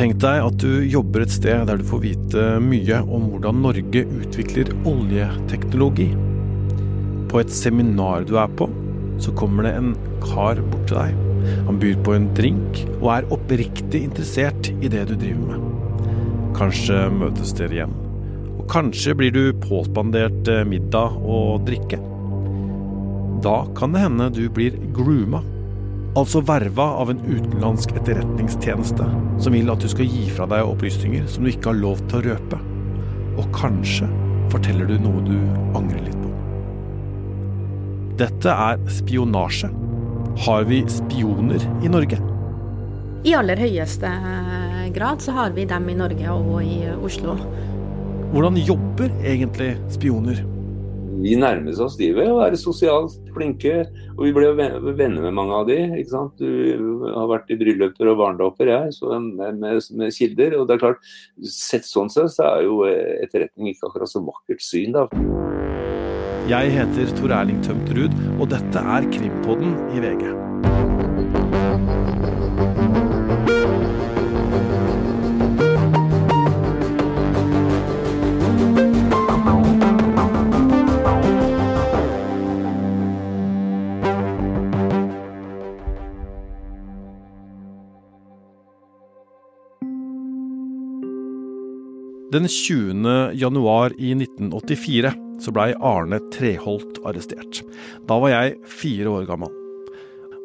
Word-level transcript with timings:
Tenk 0.00 0.14
deg 0.16 0.38
at 0.40 0.54
du 0.62 0.78
jobber 0.88 1.26
et 1.26 1.32
sted 1.34 1.66
der 1.68 1.76
du 1.76 1.84
får 1.84 2.00
vite 2.00 2.44
mye 2.64 3.02
om 3.04 3.26
hvordan 3.34 3.58
Norge 3.60 4.00
utvikler 4.00 4.70
oljeteknologi. 4.88 6.06
På 7.28 7.42
et 7.42 7.52
seminar 7.52 8.24
du 8.24 8.38
er 8.40 8.48
på, 8.56 8.70
så 9.20 9.34
kommer 9.36 9.68
det 9.68 9.74
en 9.76 9.90
kar 10.22 10.62
bort 10.72 10.88
til 10.88 10.96
deg. 10.96 11.20
Han 11.66 11.82
byr 11.82 12.00
på 12.06 12.16
en 12.16 12.30
drink 12.38 12.80
og 12.94 13.10
er 13.12 13.28
oppriktig 13.36 14.00
interessert 14.06 14.72
i 14.72 14.88
det 14.88 15.04
du 15.10 15.14
driver 15.20 15.52
med. 15.52 15.68
Kanskje 16.56 17.04
møtes 17.20 17.52
dere 17.60 17.82
igjen. 17.82 17.94
Og 18.56 18.64
kanskje 18.72 19.18
blir 19.20 19.36
du 19.36 19.44
påspandert 19.68 20.48
eh, 20.48 20.64
middag 20.64 21.20
og 21.20 21.68
drikke. 21.68 22.00
Da 23.44 23.58
kan 23.76 23.92
det 23.92 24.08
hende 24.08 24.32
du 24.32 24.46
blir 24.48 24.80
grooma 24.96 25.44
altså 26.18 26.42
verva 26.42 26.86
av 27.02 27.12
en 27.12 27.20
utenlandsk 27.22 27.92
etterretningstjeneste 28.00 29.06
som 29.40 29.54
vil 29.54 29.70
at 29.70 29.82
du 29.82 29.88
skal 29.90 30.08
gi 30.10 30.26
fra 30.34 30.48
deg 30.50 30.66
opplysninger 30.66 31.28
som 31.30 31.44
du 31.46 31.52
ikke 31.52 31.70
har 31.70 31.78
lov 31.78 32.02
til 32.10 32.20
å 32.20 32.24
røpe. 32.32 32.58
Og 33.38 33.46
kanskje 33.54 34.08
forteller 34.50 34.90
du 34.90 34.96
noe 34.98 35.22
du 35.26 35.36
angrer 35.78 36.02
litt 36.02 36.18
på. 36.18 36.32
Dette 38.20 38.56
er 38.66 38.82
spionasje. 38.90 39.70
Har 40.44 40.66
vi 40.68 40.82
spioner 40.90 41.62
i 41.84 41.90
Norge? 41.92 42.18
I 43.26 43.34
aller 43.36 43.60
høyeste 43.60 44.10
grad 44.94 45.22
så 45.22 45.34
har 45.36 45.54
vi 45.56 45.66
dem 45.68 45.88
i 45.92 45.96
Norge 45.96 46.34
og 46.34 46.62
i 46.64 46.82
Oslo. 46.96 47.36
Hvordan 48.30 48.58
jobber 48.62 49.12
egentlig 49.26 49.74
spioner? 49.92 50.40
Vi 51.20 51.36
nærmet 51.38 51.78
oss 51.82 51.96
de 52.00 52.10
ved 52.16 52.30
å 52.30 52.38
være 52.40 52.58
sosialt 52.60 53.16
flinke. 53.34 53.84
Og 54.16 54.24
vi 54.26 54.32
ble 54.36 54.52
venner 54.56 55.20
med 55.26 55.36
mange 55.36 55.56
av 55.56 55.68
de. 55.68 55.78
ikke 56.00 56.14
sant? 56.14 56.40
Du 56.40 57.04
har 57.06 57.28
vært 57.30 57.52
i 57.52 57.58
brylluper 57.60 58.12
og 58.12 58.20
barnedåper, 58.22 58.72
jeg, 58.72 58.96
så 58.96 59.20
med, 59.20 59.60
med, 59.60 60.08
kilder. 60.16 60.58
Og 60.60 60.68
det 60.68 60.76
er 60.76 60.84
klart, 60.86 61.12
sett 61.44 61.88
sånn 61.88 62.12
sett, 62.12 62.32
så 62.36 62.48
er 62.54 62.66
jo 62.68 62.82
etterretning 62.88 63.72
ikke 63.72 63.90
akkurat 63.90 64.12
så 64.12 64.24
vakkert 64.24 64.64
syn, 64.64 64.96
da. 64.96 65.06
Jeg 66.50 66.72
heter 66.74 67.12
Tor 67.20 67.36
Erling 67.36 67.60
Tømterud, 67.62 68.16
og 68.40 68.48
dette 68.50 68.82
er 68.96 69.06
Krimpodden 69.14 69.76
i 69.94 70.02
VG. 70.02 71.09
Den 92.30 92.46
20. 92.46 93.32
januar 93.34 93.90
i 93.98 94.12
1984 94.14 95.10
så 95.42 95.50
blei 95.50 95.72
Arne 95.82 96.20
Treholt 96.30 97.00
arrestert. 97.02 97.64
Da 98.06 98.20
var 98.22 98.30
jeg 98.30 98.60
fire 98.70 99.10
år 99.10 99.26
gammel. 99.26 99.50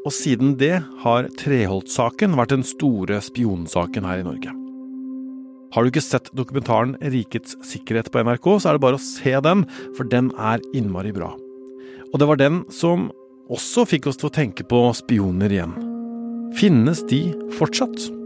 Og 0.06 0.14
siden 0.14 0.56
det 0.58 0.80
har 1.04 1.30
Treholt-saken 1.38 2.34
vært 2.40 2.56
den 2.56 2.66
store 2.66 3.20
spionsaken 3.22 4.08
her 4.10 4.24
i 4.24 4.26
Norge. 4.26 4.56
Har 5.76 5.84
du 5.84 5.92
ikke 5.92 6.02
sett 6.02 6.34
dokumentaren 6.34 6.96
'Rikets 6.98 7.54
sikkerhet' 7.62 8.10
på 8.10 8.24
NRK, 8.24 8.46
så 8.58 8.70
er 8.70 8.74
det 8.74 8.86
bare 8.86 8.98
å 8.98 9.06
se 9.06 9.38
den, 9.46 9.66
for 9.94 10.10
den 10.10 10.32
er 10.40 10.64
innmari 10.74 11.14
bra. 11.14 11.36
Og 12.14 12.18
det 12.18 12.28
var 12.28 12.42
den 12.42 12.64
som 12.72 13.12
også 13.52 13.86
fikk 13.86 14.08
oss 14.08 14.18
til 14.18 14.32
å 14.32 14.38
tenke 14.42 14.66
på 14.66 14.90
spioner 14.98 15.54
igjen. 15.54 15.78
Finnes 16.58 17.06
de 17.06 17.30
fortsatt? 17.60 18.25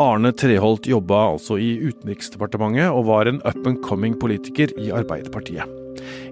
Arne 0.00 0.32
Treholt 0.32 0.86
jobba 0.88 1.18
altså 1.34 1.58
i 1.60 1.74
Utenriksdepartementet 1.84 2.88
og 2.88 3.06
var 3.10 3.28
en 3.28 3.42
up 3.44 3.66
and 3.68 3.82
coming 3.84 4.16
politiker 4.18 4.72
i 4.80 4.88
Arbeiderpartiet. 4.94 5.68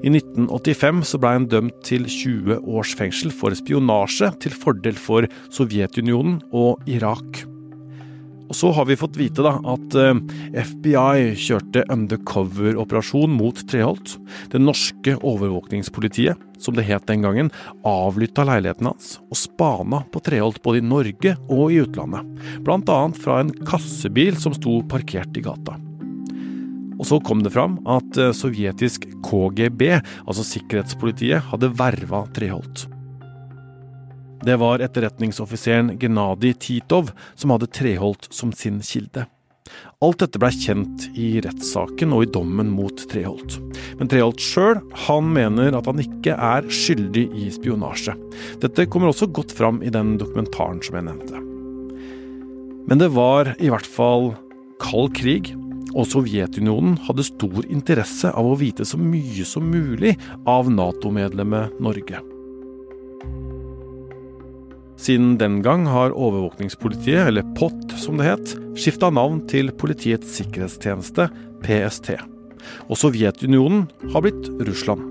I 0.01 0.09
1985 0.09 1.05
så 1.13 1.21
ble 1.21 1.35
han 1.37 1.49
dømt 1.51 1.77
til 1.87 2.09
20 2.09 2.63
års 2.65 2.95
fengsel 2.97 3.35
for 3.35 3.55
spionasje 3.57 4.33
til 4.41 4.57
fordel 4.57 4.97
for 4.97 5.29
Sovjetunionen 5.53 6.41
og 6.57 6.81
Irak. 6.89 7.45
Og 8.51 8.57
så 8.59 8.73
har 8.75 8.89
vi 8.89 8.99
fått 8.99 9.19
vite 9.19 9.45
da 9.47 9.53
at 9.73 9.95
eh, 9.95 10.17
FBI 10.59 11.37
kjørte 11.39 11.85
undercover-operasjon 11.95 13.31
mot 13.31 13.61
Treholt. 13.71 14.17
Det 14.51 14.59
norske 14.59 15.15
overvåkningspolitiet, 15.17 16.41
som 16.59 16.75
det 16.75 16.89
het 16.89 17.07
den 17.07 17.23
gangen, 17.23 17.53
avlytta 17.87 18.45
leiligheten 18.49 18.91
hans 18.91 19.15
og 19.31 19.39
spana 19.39 20.03
på 20.11 20.23
Treholt 20.27 20.59
både 20.67 20.83
i 20.83 20.89
Norge 20.89 21.37
og 21.47 21.71
i 21.71 21.79
utlandet. 21.85 22.27
Annet 22.67 23.23
fra 23.23 23.39
en 23.45 23.55
kassebil 23.69 24.35
som 24.41 24.55
sto 24.57 24.81
parkert 24.91 25.37
i 25.39 25.45
gata. 25.47 25.79
Og 27.01 27.07
så 27.09 27.21
kom 27.25 27.45
det 27.47 27.55
fram 27.55 27.79
at 27.89 28.19
eh, 28.19 28.35
sovjetisk 28.37 29.07
KGB, 29.25 30.01
altså 30.27 30.45
sikkerhetspolitiet, 30.57 31.47
hadde 31.53 31.71
verva 31.79 32.27
Treholt. 32.35 32.91
Det 34.45 34.57
var 34.57 34.81
etterretningsoffiseren 34.81 35.99
Genadij 36.01 36.55
Titov 36.61 37.11
som 37.35 37.53
hadde 37.53 37.67
Treholt 37.67 38.29
som 38.31 38.53
sin 38.53 38.81
kilde. 38.81 39.27
Alt 40.01 40.23
dette 40.23 40.41
blei 40.41 40.51
kjent 40.57 41.05
i 41.21 41.43
rettssaken 41.45 42.15
og 42.17 42.25
i 42.25 42.31
dommen 42.33 42.71
mot 42.73 43.03
Treholt. 43.11 43.59
Men 44.01 44.09
Treholt 44.09 44.41
sjøl 44.41 44.81
mener 45.29 45.77
at 45.77 45.87
han 45.87 46.01
ikke 46.01 46.35
er 46.35 46.67
skyldig 46.73 47.27
i 47.37 47.51
spionasje. 47.53 48.17
Dette 48.65 48.89
kommer 48.89 49.13
også 49.13 49.29
godt 49.29 49.53
fram 49.53 49.83
i 49.85 49.93
den 49.93 50.17
dokumentaren 50.21 50.81
som 50.83 50.97
jeg 50.97 51.09
nevnte. 51.11 51.45
Men 52.89 52.99
det 52.99 53.13
var 53.13 53.53
i 53.61 53.69
hvert 53.71 53.87
fall 53.87 54.33
kald 54.81 55.13
krig, 55.21 55.53
og 55.91 56.07
Sovjetunionen 56.09 56.97
hadde 57.05 57.27
stor 57.27 57.67
interesse 57.69 58.31
av 58.33 58.47
å 58.47 58.57
vite 58.59 58.87
så 58.87 58.99
mye 58.99 59.45
som 59.45 59.69
mulig 59.69 60.17
av 60.49 60.71
Nato-medlemmet 60.73 61.81
Norge. 61.83 62.23
Siden 65.01 65.39
den 65.41 65.63
gang 65.65 65.87
har 65.89 66.13
overvåkningspolitiet, 66.13 67.31
eller 67.31 67.47
POT 67.57 67.95
som 67.97 68.19
det 68.21 68.27
het, 68.29 68.51
skifta 68.77 69.09
navn 69.09 69.41
til 69.49 69.73
Politiets 69.73 70.35
sikkerhetstjeneste, 70.37 71.31
PST. 71.65 72.13
Og 72.93 72.99
Sovjetunionen 73.01 73.87
har 74.13 74.27
blitt 74.27 74.51
Russland. 74.69 75.07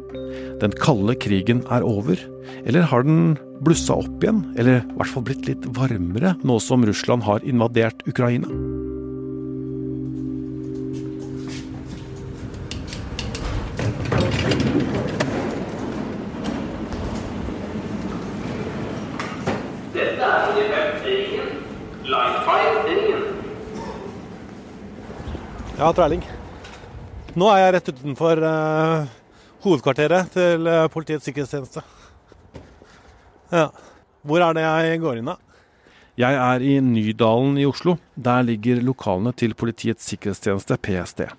Den 0.61 0.75
kalde 0.77 1.15
krigen 1.17 1.63
er 1.73 1.85
over, 1.87 2.21
eller 2.67 2.85
har 2.91 3.07
den 3.07 3.33
blussa 3.65 3.97
opp 3.97 4.21
igjen? 4.21 4.43
Eller 4.59 4.83
i 4.83 4.99
hvert 4.99 5.13
fall 5.15 5.25
blitt 5.25 5.49
litt 5.49 5.65
varmere, 5.73 6.35
nå 6.45 6.59
som 6.61 6.85
Russland 6.85 7.25
har 7.25 7.41
invadert 7.47 8.05
Ukraina? 8.05 8.51
Ja, 25.79 25.93
Træling. 25.95 26.19
Nå 27.39 27.47
er 27.53 27.61
jeg 27.61 27.71
rett 27.77 27.89
utenfor 27.93 28.41
uh, 28.43 29.05
hovedkvarteret 29.63 30.33
til 30.33 30.67
uh, 30.67 30.89
Politiets 30.91 31.23
sikkerhetstjeneste. 31.29 31.83
Ja. 33.53 33.69
Hvor 34.27 34.43
er 34.43 34.57
det 34.57 34.65
jeg 34.65 34.99
går 34.99 35.21
inn, 35.21 35.31
da? 35.31 35.37
Jeg 36.19 36.35
er 36.35 36.67
i 36.67 36.75
Nydalen 36.83 37.55
i 37.63 37.69
Oslo. 37.69 37.95
Der 38.19 38.43
ligger 38.43 38.83
lokalene 38.83 39.31
til 39.31 39.55
Politiets 39.55 40.11
sikkerhetstjeneste, 40.11 40.81
PST. 40.83 41.29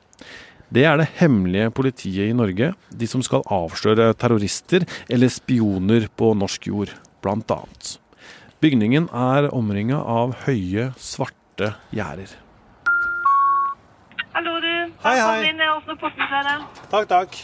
Det 0.73 0.89
er 0.89 0.97
det 1.03 1.11
hemmelige 1.21 1.69
politiet 1.77 2.33
i 2.33 2.41
Norge. 2.41 2.73
De 2.89 3.13
som 3.13 3.21
skal 3.21 3.45
avsløre 3.45 4.15
terrorister 4.17 4.89
eller 5.13 5.29
spioner 5.29 6.09
på 6.17 6.33
norsk 6.33 6.73
jord, 6.73 6.97
annet. 7.29 7.97
Bygningen 8.65 9.13
er 9.13 9.53
omringa 9.53 10.01
av 10.01 10.39
høye, 10.47 10.95
svarte 10.97 11.75
gjerder. 11.93 12.41
Hei, 15.01 15.17
hei. 15.17 15.37
Kom 15.41 15.47
inn, 15.49 15.63
jeg 15.65 15.97
porten 15.97 16.27
for 16.29 16.45
deg. 16.45 16.65
Takk, 16.93 17.07
takk. 17.09 17.37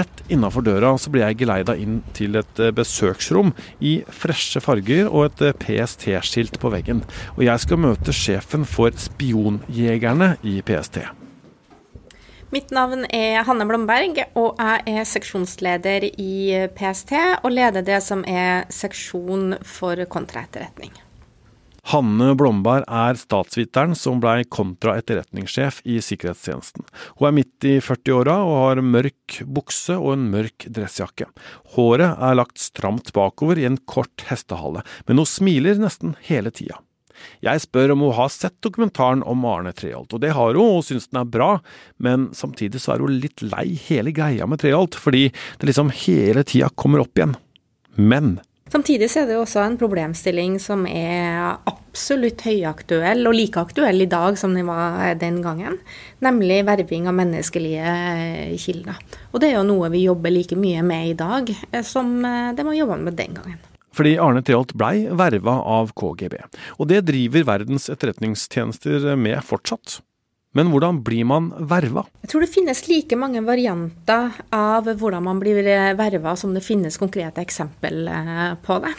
Rett 0.00 0.20
innafor 0.32 0.64
døra 0.64 0.94
så 1.02 1.10
blir 1.12 1.26
jeg 1.26 1.40
geleida 1.42 1.74
inn 1.76 1.98
til 2.16 2.38
et 2.40 2.60
eh, 2.62 2.70
besøksrom 2.72 3.50
i 3.84 3.98
freshe 4.06 4.62
farger 4.64 5.10
og 5.10 5.26
et 5.26 5.42
eh, 5.48 5.56
PST-skilt 5.60 6.56
på 6.62 6.70
veggen. 6.72 7.02
Og 7.34 7.42
jeg 7.44 7.64
skal 7.66 7.82
møte 7.82 8.14
sjefen 8.16 8.64
for 8.64 8.96
spionjegerne 8.96 10.36
i 10.40 10.60
PST. 10.64 11.02
Mitt 12.54 12.72
navn 12.74 13.04
er 13.12 13.44
Hanne 13.46 13.68
Blomberg, 13.68 14.22
og 14.40 14.56
jeg 14.56 14.96
er 14.96 15.04
seksjonsleder 15.06 16.08
i 16.08 16.64
PST 16.78 17.12
og 17.42 17.52
leder 17.52 17.84
det 17.86 18.00
som 18.06 18.24
er 18.24 18.64
seksjon 18.72 19.58
for 19.68 20.00
kontraetterretning. 20.10 20.96
Hanne 21.90 22.36
Blomberg 22.38 22.84
er 22.86 23.16
statsviteren 23.18 23.96
som 23.98 24.20
blei 24.22 24.44
kontraetterretningssjef 24.46 25.80
i 25.90 25.96
sikkerhetstjenesten. 26.04 26.84
Hun 27.18 27.26
er 27.26 27.34
midt 27.34 27.66
i 27.66 27.72
40-åra 27.82 28.36
og 28.46 28.58
har 28.60 28.82
mørk 28.86 29.40
bukse 29.50 29.96
og 29.98 30.12
en 30.14 30.28
mørk 30.30 30.68
dressjakke. 30.70 31.26
Håret 31.74 32.12
er 32.14 32.36
lagt 32.38 32.62
stramt 32.62 33.10
bakover 33.16 33.58
i 33.58 33.66
en 33.66 33.80
kort 33.90 34.22
hestehale, 34.28 34.84
men 35.08 35.18
hun 35.18 35.26
smiler 35.26 35.80
nesten 35.82 36.14
hele 36.28 36.52
tida. 36.54 36.78
Jeg 37.42 37.64
spør 37.64 37.96
om 37.96 38.04
hun 38.06 38.14
har 38.16 38.30
sett 38.32 38.54
dokumentaren 38.62 39.24
om 39.26 39.42
Arne 39.50 39.72
Treholt, 39.76 40.14
og 40.14 40.22
det 40.22 40.30
har 40.36 40.54
hun, 40.54 40.78
og 40.78 40.86
syns 40.86 41.10
den 41.10 41.24
er 41.24 41.32
bra, 41.32 41.50
men 41.98 42.28
samtidig 42.38 42.84
så 42.84 42.94
er 42.94 43.02
hun 43.02 43.18
litt 43.18 43.42
lei 43.42 43.66
hele 43.88 44.14
greia 44.14 44.46
med 44.46 44.62
Treholt, 44.62 44.94
fordi 44.94 45.26
det 45.58 45.72
liksom 45.72 45.90
hele 46.06 46.46
tida 46.46 46.70
kommer 46.78 47.02
opp 47.02 47.18
igjen. 47.18 47.34
Men 47.98 48.38
Samtidig 48.70 49.08
er 49.18 49.26
det 49.26 49.34
også 49.34 49.64
en 49.64 49.76
problemstilling 49.80 50.60
som 50.62 50.84
er 50.86 51.56
absolutt 51.66 52.44
høyaktuell, 52.46 53.24
og 53.26 53.34
like 53.34 53.58
aktuell 53.58 54.04
i 54.04 54.10
dag 54.10 54.38
som 54.38 54.54
den 54.54 54.68
var 54.68 55.16
den 55.18 55.40
gangen, 55.42 55.80
nemlig 56.22 56.60
verving 56.68 57.08
av 57.10 57.16
menneskelige 57.18 57.94
kilder. 58.62 59.00
Og 59.32 59.42
det 59.42 59.50
er 59.50 59.58
jo 59.58 59.66
noe 59.66 59.90
vi 59.90 60.04
jobber 60.04 60.30
like 60.30 60.58
mye 60.58 60.84
med 60.86 61.08
i 61.08 61.16
dag 61.18 61.50
som 61.82 62.20
det 62.22 62.66
man 62.66 62.78
jobba 62.78 63.00
med 63.02 63.18
den 63.18 63.34
gangen. 63.40 63.58
Fordi 63.90 64.14
Arne 64.22 64.44
Treholt 64.46 64.76
blei 64.78 65.08
verva 65.18 65.56
av 65.66 65.90
KGB, 65.98 66.38
og 66.78 66.86
det 66.92 67.02
driver 67.10 67.48
verdens 67.48 67.90
etterretningstjenester 67.90 69.16
med 69.18 69.42
fortsatt. 69.42 69.98
Men 70.58 70.72
hvordan 70.72 70.98
blir 71.06 71.26
man 71.30 71.52
verva? 71.70 72.02
Jeg 72.24 72.32
tror 72.32 72.42
det 72.42 72.50
finnes 72.50 72.82
like 72.90 73.18
mange 73.18 73.42
varianter 73.46 74.34
av 74.50 74.88
hvordan 74.90 75.22
man 75.22 75.38
blir 75.42 75.62
verva 75.98 76.34
som 76.38 76.56
det 76.56 76.64
finnes 76.66 76.98
konkrete 76.98 77.42
eksempel 77.44 78.08
eh, 78.10 78.48
på 78.64 78.80
det. 78.82 78.94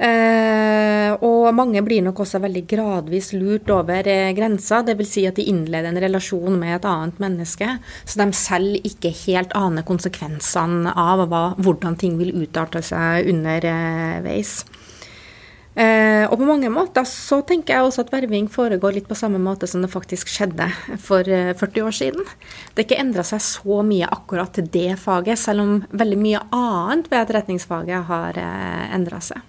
Eh, 0.00 1.10
og 1.26 1.50
mange 1.52 1.82
blir 1.84 2.00
nok 2.06 2.22
også 2.22 2.38
veldig 2.40 2.62
gradvis 2.70 3.32
lurt 3.34 3.68
over 3.74 4.06
eh, 4.08 4.30
grensa, 4.32 4.80
dvs. 4.86 5.10
Si 5.10 5.26
at 5.28 5.36
de 5.36 5.48
innleder 5.50 5.90
en 5.90 6.00
relasjon 6.06 6.54
med 6.56 6.78
et 6.78 6.86
annet 6.88 7.18
menneske, 7.20 7.74
så 8.06 8.22
de 8.22 8.30
selv 8.38 8.78
ikke 8.86 9.12
helt 9.26 9.52
aner 9.58 9.84
konsekvensene 9.84 10.94
av 10.94 11.26
hvordan 11.60 11.98
ting 12.00 12.14
vil 12.22 12.32
utarte 12.46 12.80
seg 12.86 13.28
underveis. 13.34 14.60
Eh, 15.78 16.24
og 16.26 16.34
på 16.40 16.46
mange 16.48 16.70
måter 16.72 17.06
så 17.06 17.40
tenker 17.46 17.76
jeg 17.76 17.86
også 17.86 18.02
at 18.02 18.12
verving 18.12 18.48
foregår 18.50 18.96
litt 18.96 19.06
på 19.06 19.18
samme 19.18 19.38
måte 19.38 19.68
som 19.70 19.84
det 19.84 19.92
faktisk 19.92 20.30
skjedde 20.32 20.66
for 20.98 21.22
40 21.26 21.86
år 21.86 21.94
siden. 21.94 22.26
Det 22.74 22.82
har 22.82 22.88
ikke 22.88 23.02
endra 23.04 23.24
seg 23.26 23.44
så 23.44 23.82
mye 23.86 24.08
akkurat 24.10 24.54
til 24.56 24.66
det 24.72 24.98
faget, 25.02 25.38
selv 25.38 25.62
om 25.62 25.76
veldig 25.90 26.18
mye 26.20 26.42
annet 26.50 27.10
ved 27.12 27.20
etterretningsfaget 27.22 28.10
har 28.10 28.40
endra 28.90 29.22
seg. 29.22 29.46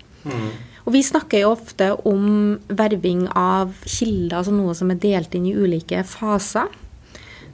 Og 0.86 0.94
Vi 0.94 1.02
snakker 1.06 1.44
jo 1.44 1.54
ofte 1.54 1.92
om 2.10 2.58
verving 2.68 3.28
av 3.38 3.74
kilder 3.86 4.40
altså 4.40 4.54
noe 4.56 4.74
som 4.78 4.92
er 4.94 5.02
delt 5.02 5.36
inn 5.38 5.50
i 5.50 5.56
ulike 5.56 6.02
faser. 6.08 6.70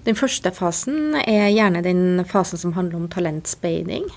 Den 0.08 0.16
første 0.16 0.54
fasen 0.56 1.18
er 1.19 1.50
gjerne 1.52 1.84
den 1.84 2.24
fasen 2.28 2.62
som 2.62 2.75
handler 2.78 3.02
om 3.02 3.10
talentspeiding. 3.12 4.08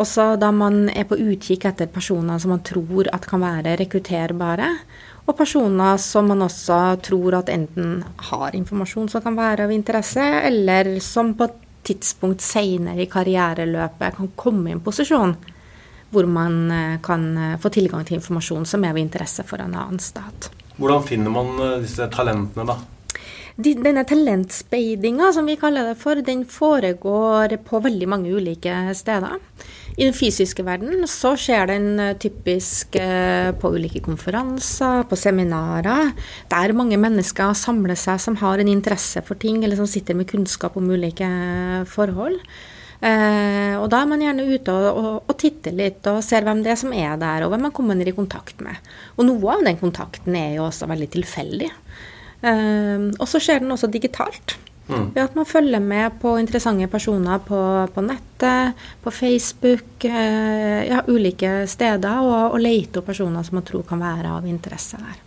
Også 0.00 0.34
da 0.40 0.48
man 0.54 0.88
er 0.88 1.04
på 1.08 1.18
utkikk 1.20 1.66
etter 1.68 1.90
personer 1.92 2.40
som 2.40 2.54
man 2.54 2.64
tror 2.64 3.10
at 3.12 3.26
kan 3.28 3.42
være 3.44 3.76
rekrutterbare. 3.82 4.70
Og 5.28 5.36
personer 5.36 6.00
som 6.00 6.30
man 6.32 6.46
også 6.46 6.78
tror 7.04 7.36
at 7.42 7.52
enten 7.52 8.00
har 8.30 8.56
informasjon 8.56 9.10
som 9.12 9.22
kan 9.22 9.36
være 9.36 9.68
av 9.68 9.74
interesse, 9.74 10.24
eller 10.48 10.96
som 11.04 11.34
på 11.36 11.46
et 11.46 11.66
tidspunkt 11.90 12.42
senere 12.44 13.04
i 13.04 13.10
karriereløpet 13.10 14.16
kan 14.16 14.32
komme 14.36 14.70
i 14.70 14.76
en 14.76 14.84
posisjon 14.84 15.36
hvor 16.10 16.26
man 16.26 16.70
eh, 16.74 17.00
kan 17.02 17.26
eh, 17.38 17.58
få 17.62 17.70
tilgang 17.70 18.04
til 18.06 18.18
informasjon 18.18 18.66
som 18.66 18.84
er 18.84 18.94
av 18.94 18.98
interesse 18.98 19.44
for 19.46 19.62
en 19.62 19.76
annen 19.78 20.00
stat. 20.02 20.50
Hvordan 20.80 21.04
finner 21.06 21.30
man 21.34 21.52
eh, 21.54 21.76
disse 21.84 22.08
talentene, 22.10 22.66
da? 22.66 22.78
Denne 23.60 24.04
talentspeidinga, 24.08 25.32
som 25.36 25.46
vi 25.46 25.58
kaller 25.60 25.90
det 25.90 25.98
for, 26.00 26.18
den 26.24 26.46
foregår 26.48 27.58
på 27.66 27.80
veldig 27.84 28.08
mange 28.08 28.32
ulike 28.32 28.74
steder. 28.96 29.38
I 29.98 30.06
den 30.06 30.14
fysiske 30.16 30.64
verden 30.64 31.06
så 31.10 31.34
skjer 31.38 31.70
den 31.72 31.88
typisk 32.22 32.96
på 33.60 33.70
ulike 33.74 34.00
konferanser, 34.04 35.02
på 35.10 35.18
seminarer, 35.18 36.12
der 36.48 36.76
mange 36.78 36.98
mennesker 37.00 37.52
samler 37.58 37.98
seg 37.98 38.20
som 38.22 38.38
har 38.40 38.62
en 38.62 38.70
interesse 38.70 39.20
for 39.26 39.40
ting, 39.40 39.64
eller 39.64 39.76
som 39.76 39.90
sitter 39.90 40.16
med 40.16 40.30
kunnskap 40.30 40.78
om 40.78 40.92
ulike 40.94 41.28
forhold. 41.90 42.38
Eh, 43.00 43.74
og 43.80 43.86
da 43.88 44.02
er 44.02 44.08
man 44.10 44.20
gjerne 44.20 44.44
ute 44.44 44.72
og, 44.76 44.88
og, 44.92 45.12
og, 45.24 45.36
titter 45.40 45.72
litt 45.72 46.04
og 46.10 46.18
ser 46.24 46.44
hvem 46.44 46.58
det 46.60 46.74
er 46.74 46.80
som 46.82 46.92
er 46.92 47.14
der, 47.20 47.46
og 47.46 47.54
hvem 47.54 47.64
man 47.68 47.72
kommer 47.76 47.96
i 47.96 48.16
kontakt 48.16 48.60
med. 48.64 48.76
Og 49.16 49.24
noe 49.24 49.54
av 49.54 49.64
den 49.64 49.78
kontakten 49.80 50.36
er 50.36 50.58
jo 50.58 50.66
også 50.66 50.88
veldig 50.90 51.08
tilfeldig. 51.16 51.70
Eh, 52.44 53.06
og 53.16 53.24
så 53.28 53.40
skjer 53.40 53.64
den 53.64 53.72
også 53.72 53.88
digitalt. 53.92 54.58
Mm. 54.90 55.08
Ved 55.14 55.22
at 55.22 55.38
man 55.38 55.48
følger 55.48 55.80
med 55.84 56.18
på 56.22 56.34
interessante 56.40 56.88
personer 56.90 57.40
på, 57.46 57.62
på 57.94 58.04
nettet, 58.04 58.84
på 59.02 59.14
Facebook, 59.14 60.04
eh, 60.04 60.86
ja, 60.90 61.02
ulike 61.08 61.64
steder, 61.70 62.20
og, 62.26 62.54
og 62.54 62.62
leter 62.62 63.02
opp 63.02 63.10
personer 63.12 63.46
som 63.46 63.60
man 63.60 63.66
tror 63.66 63.86
kan 63.88 64.02
være 64.02 64.36
av 64.38 64.48
interesse 64.50 65.00
der. 65.00 65.18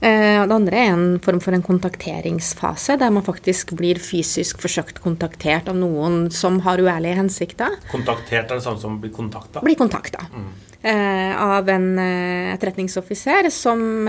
Eh, 0.00 0.40
det 0.48 0.54
andre 0.54 0.78
er 0.80 0.94
en 0.94 1.18
form 1.20 1.42
for 1.44 1.52
en 1.52 1.64
kontakteringsfase, 1.64 2.96
der 3.00 3.12
man 3.12 3.24
faktisk 3.24 3.74
blir 3.76 4.00
fysisk 4.00 4.62
forsøkt 4.62 5.02
kontaktert 5.04 5.68
av 5.68 5.76
noen 5.76 6.30
som 6.32 6.62
har 6.64 6.80
uærlige 6.80 7.18
hensikter. 7.18 7.76
Kontaktert 7.92 8.48
er 8.48 8.56
det 8.56 8.64
samme 8.64 8.80
som 8.80 8.96
blir 9.02 9.12
kontakta? 9.12 9.60
Blir 9.64 9.76
kontakta. 9.76 10.24
Mm. 10.32 10.50
Eh, 10.82 11.32
av 11.36 11.68
en 11.68 11.98
eh, 12.00 12.54
etterretningsoffiser 12.54 13.50
som 13.52 14.08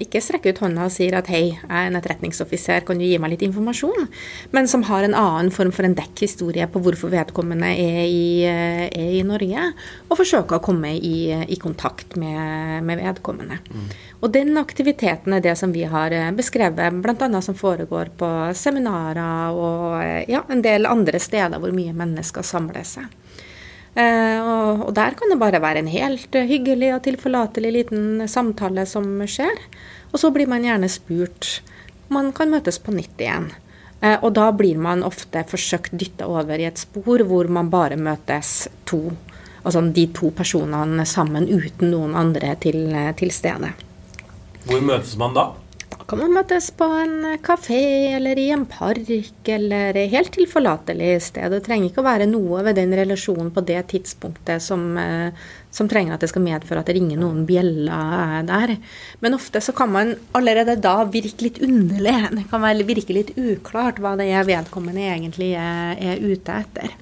ikke 0.00 0.22
strekker 0.24 0.54
ut 0.54 0.62
hånda 0.62 0.86
og 0.86 0.94
sier 0.94 1.12
at 1.18 1.28
hei, 1.28 1.50
jeg 1.52 1.68
er 1.68 1.90
en 1.90 1.98
etterretningsoffiser, 1.98 2.86
kan 2.88 2.96
du 2.96 3.04
gi 3.04 3.18
meg 3.20 3.34
litt 3.34 3.44
informasjon? 3.44 4.08
Men 4.56 4.70
som 4.70 4.86
har 4.88 5.04
en 5.04 5.16
annen 5.16 5.52
form 5.52 5.74
for 5.76 5.84
en 5.84 5.96
dekkhistorie 5.96 6.66
på 6.72 6.80
hvorfor 6.84 7.12
vedkommende 7.12 7.68
er 7.68 8.02
i, 8.08 8.42
er 8.48 9.12
i 9.18 9.22
Norge, 9.28 9.70
og 10.08 10.20
forsøker 10.22 10.56
å 10.58 10.64
komme 10.64 10.94
i, 10.96 11.16
i 11.32 11.60
kontakt 11.60 12.16
med, 12.20 12.84
med 12.88 13.02
vedkommende. 13.04 13.60
Mm. 13.68 13.88
Og 14.24 14.32
den 14.32 14.56
aktiviteten 14.58 15.36
er 15.36 15.44
det 15.44 15.54
som 15.60 15.72
vi 15.74 15.84
har 15.88 16.14
eh, 16.14 16.32
beskrevet, 16.36 17.02
bl.a. 17.04 17.28
som 17.44 17.56
foregår 17.56 18.10
på 18.18 18.30
seminarer 18.56 19.54
og 19.54 20.00
eh, 20.00 20.24
ja, 20.32 20.42
en 20.48 20.64
del 20.64 20.88
andre 20.88 21.20
steder 21.20 21.60
hvor 21.60 21.74
mye 21.76 21.94
mennesker 21.96 22.46
samler 22.46 22.86
seg. 22.88 23.12
Eh, 23.96 24.40
og, 24.44 24.90
der 24.94 25.14
kan 25.16 25.32
det 25.32 25.40
bare 25.40 25.62
være 25.62 25.80
en 25.80 25.88
helt 25.88 26.36
hyggelig 26.36 26.92
og 26.94 27.04
tilforlatelig 27.06 27.72
liten 27.72 28.26
samtale 28.28 28.84
som 28.88 29.08
skjer. 29.24 29.56
Og 30.12 30.20
så 30.20 30.30
blir 30.34 30.50
man 30.50 30.66
gjerne 30.66 30.90
spurt 30.92 31.60
man 32.12 32.30
kan 32.32 32.52
møtes 32.52 32.78
på 32.78 32.94
nytt 32.94 33.18
igjen. 33.18 33.48
Eh, 34.00 34.18
og 34.20 34.34
da 34.36 34.50
blir 34.54 34.78
man 34.78 35.02
ofte 35.06 35.42
forsøkt 35.48 35.96
dytta 35.98 36.28
over 36.30 36.60
i 36.60 36.68
et 36.68 36.78
spor 36.78 37.24
hvor 37.26 37.48
man 37.50 37.70
bare 37.72 37.98
møtes 37.98 38.68
to. 38.86 39.00
Altså 39.66 39.82
de 39.90 40.06
to 40.14 40.30
personene 40.30 41.06
sammen 41.08 41.48
uten 41.50 41.90
noen 41.90 42.14
andre 42.14 42.54
til, 42.62 42.92
til 43.18 43.32
stede. 43.34 43.72
Hvor 44.66 44.82
møtes 44.84 45.16
man 45.18 45.34
da? 45.34 45.50
Kan 46.06 46.20
man 46.22 46.36
møtes 46.36 46.68
på 46.78 46.86
en 47.00 47.24
kafé 47.42 47.80
eller 48.14 48.38
i 48.38 48.44
en 48.54 48.62
park 48.70 49.48
eller 49.50 49.96
helt 50.12 50.30
tilforlatelig 50.36 51.08
sted. 51.24 51.50
Det 51.50 51.64
trenger 51.66 51.90
ikke 51.90 52.04
å 52.04 52.06
være 52.06 52.28
noe 52.30 52.62
ved 52.62 52.78
den 52.78 52.94
relasjonen 52.94 53.48
på 53.50 53.64
det 53.66 53.80
tidspunktet 53.90 54.62
som, 54.62 54.84
eh, 55.02 55.34
som 55.74 55.90
trenger 55.90 56.14
at 56.14 56.22
det 56.22 56.30
skal 56.30 56.46
medføre 56.46 56.84
at 56.84 56.86
det 56.86 56.94
ringer 56.94 57.18
noen 57.18 57.42
bjeller 57.48 58.46
der. 58.46 58.76
Men 59.18 59.34
ofte 59.34 59.58
så 59.58 59.74
kan 59.74 59.90
man 59.90 60.14
allerede 60.32 60.78
da 60.78 61.02
virke 61.10 61.48
litt 61.48 61.58
underlig. 61.58 62.14
Det 62.38 62.46
kan 62.54 62.62
virke 62.86 63.18
litt 63.18 63.34
uklart 63.34 63.98
hva 63.98 64.14
det 64.14 64.30
er 64.30 64.46
vedkommende 64.46 65.10
egentlig 65.10 65.56
er, 65.58 65.98
er 65.98 66.22
ute 66.22 66.62
etter. 66.62 66.94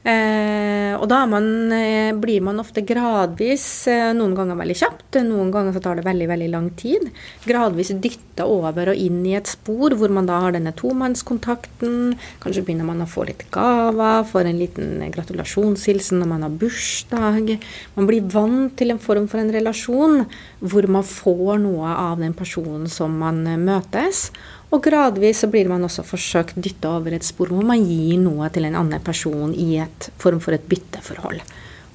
Eh, 0.00 0.94
og 0.96 1.04
da 1.12 1.26
man, 1.28 1.44
eh, 1.76 2.12
blir 2.16 2.40
man 2.40 2.56
ofte 2.62 2.80
gradvis, 2.80 3.86
eh, 3.86 4.14
noen 4.16 4.32
ganger 4.34 4.56
veldig 4.56 4.76
kjapt, 4.80 5.18
noen 5.26 5.50
ganger 5.52 5.74
så 5.74 5.82
tar 5.82 5.96
det 5.96 6.06
veldig 6.06 6.26
veldig 6.26 6.50
lang 6.50 6.70
tid, 6.70 7.10
gradvis 7.44 7.92
dytta 8.00 8.46
over 8.48 8.88
og 8.88 8.96
inn 8.96 9.20
i 9.26 9.34
et 9.36 9.44
spor 9.44 9.90
hvor 9.90 10.08
man 10.08 10.24
da 10.24 10.40
har 10.40 10.52
denne 10.52 10.72
tomannskontakten. 10.72 12.16
Kanskje 12.40 12.64
begynner 12.64 12.88
man 12.88 13.02
å 13.04 13.08
få 13.12 13.26
litt 13.26 13.44
gaver, 13.52 14.24
får 14.24 14.48
en 14.48 14.58
liten 14.58 15.12
gratulasjonshilsen 15.12 16.18
når 16.18 16.28
man 16.32 16.42
har 16.42 16.56
bursdag. 16.56 17.58
Man 17.94 18.06
blir 18.08 18.22
vant 18.22 18.74
til 18.78 18.92
en 18.92 18.98
form 18.98 19.28
for 19.28 19.38
en 19.38 19.52
relasjon 19.52 20.24
hvor 20.62 20.88
man 20.88 21.04
får 21.04 21.60
noe 21.60 21.92
av 21.92 22.18
den 22.24 22.32
personen 22.32 22.88
som 22.88 23.18
man 23.18 23.44
møtes. 23.44 24.30
Og 24.70 24.82
gradvis 24.84 25.42
så 25.42 25.50
blir 25.50 25.68
man 25.70 25.82
også 25.82 26.04
forsøkt 26.06 26.58
dytta 26.62 26.92
over 27.00 27.16
et 27.16 27.26
spor 27.26 27.50
hvor 27.50 27.66
man 27.66 27.82
gir 27.82 28.20
noe 28.22 28.48
til 28.54 28.68
en 28.68 28.78
annen 28.78 29.02
person 29.02 29.54
i 29.54 29.72
et 29.82 30.10
form 30.20 30.38
for 30.42 30.54
et 30.54 30.66
bytteforhold. 30.70 31.40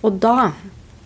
Og 0.04 0.18
da 0.22 0.52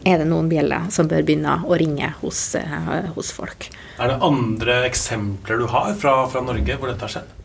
er 0.08 0.22
det 0.22 0.30
noen 0.30 0.50
bjeller 0.50 0.88
som 0.94 1.10
bør 1.12 1.26
begynne 1.28 1.60
å 1.68 1.78
ringe 1.78 2.10
hos, 2.22 2.42
uh, 2.58 3.12
hos 3.16 3.34
folk. 3.36 3.70
Er 4.00 4.14
det 4.14 4.22
andre 4.26 4.82
eksempler 4.88 5.62
du 5.62 5.68
har 5.70 5.94
fra, 6.00 6.24
fra 6.32 6.44
Norge 6.46 6.80
hvor 6.80 6.90
dette 6.90 7.06
har 7.06 7.14
skjedd? 7.20 7.36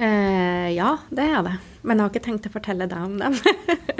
Eh, 0.00 0.70
ja, 0.74 0.94
det 1.12 1.26
er 1.28 1.44
det. 1.46 1.56
Men 1.82 1.98
jeg 1.98 2.04
har 2.04 2.12
ikke 2.12 2.26
tenkt 2.26 2.48
å 2.48 2.54
fortelle 2.54 2.88
deg 2.90 3.04
om 3.04 3.18
dem. 3.20 3.36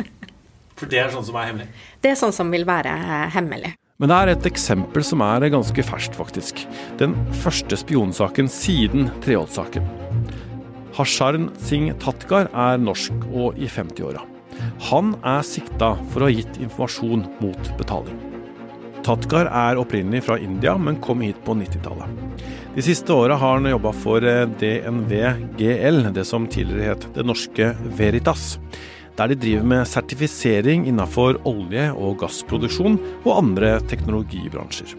For 0.80 0.88
det 0.88 1.00
er 1.00 1.12
sånn 1.12 1.26
som 1.26 1.36
er 1.36 1.50
hemmelig? 1.50 1.68
Det 2.00 2.12
er 2.12 2.16
sånn 2.16 2.32
som 2.32 2.52
vil 2.52 2.64
være 2.68 2.92
hemmelig. 3.34 3.74
Men 4.00 4.08
det 4.08 4.16
er 4.16 4.30
et 4.32 4.46
eksempel 4.48 5.04
som 5.04 5.20
er 5.20 5.44
ganske 5.52 5.82
ferskt, 5.84 6.14
faktisk. 6.16 6.62
Den 6.96 7.12
første 7.42 7.76
spionsaken 7.76 8.48
siden 8.48 9.10
Treholt-saken. 9.20 9.84
Hasharn 10.96 11.50
Singh 11.60 11.92
Tatkar 12.00 12.48
er 12.48 12.80
norsk 12.80 13.28
og 13.28 13.60
i 13.60 13.68
50-åra. 13.68 14.24
Han 14.88 15.12
er 15.20 15.44
sikta 15.44 15.92
for 16.14 16.24
å 16.24 16.30
ha 16.30 16.32
gitt 16.32 16.56
informasjon 16.64 17.26
mot 17.42 17.70
betaling. 17.76 18.16
Tatkar 19.04 19.48
er 19.52 19.80
opprinnelig 19.80 20.24
fra 20.26 20.38
India, 20.40 20.74
men 20.80 20.96
kom 21.04 21.20
hit 21.24 21.38
på 21.44 21.52
90-tallet. 21.56 22.40
De 22.72 22.84
siste 22.84 23.12
åra 23.12 23.36
har 23.40 23.58
han 23.58 23.68
jobba 23.68 23.92
for 23.96 24.24
eh, 24.24 24.46
DNV 24.60 25.12
GL, 25.60 26.02
det 26.16 26.24
som 26.28 26.48
tidligere 26.48 26.94
het 26.94 27.06
Det 27.16 27.24
Norske 27.28 27.72
Veritas. 28.00 28.54
Der 29.18 29.30
de 29.30 29.36
driver 29.38 29.66
med 29.74 29.88
sertifisering 29.88 30.86
innafor 30.88 31.40
olje- 31.48 31.90
og 31.92 32.18
gassproduksjon 32.22 32.98
og 33.24 33.36
andre 33.36 33.78
teknologibransjer. 33.90 34.96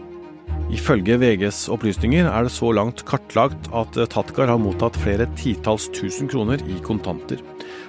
Ifølge 0.72 1.18
VGs 1.20 1.66
opplysninger 1.72 2.28
er 2.28 2.46
det 2.46 2.54
så 2.54 2.70
langt 2.72 3.04
kartlagt 3.08 3.68
at 3.76 3.98
Tatkar 4.12 4.48
har 4.48 4.60
mottatt 4.60 4.96
flere 5.00 5.26
titalls 5.36 5.88
tusen 5.92 6.30
kroner 6.32 6.62
i 6.64 6.78
kontanter. 6.84 7.42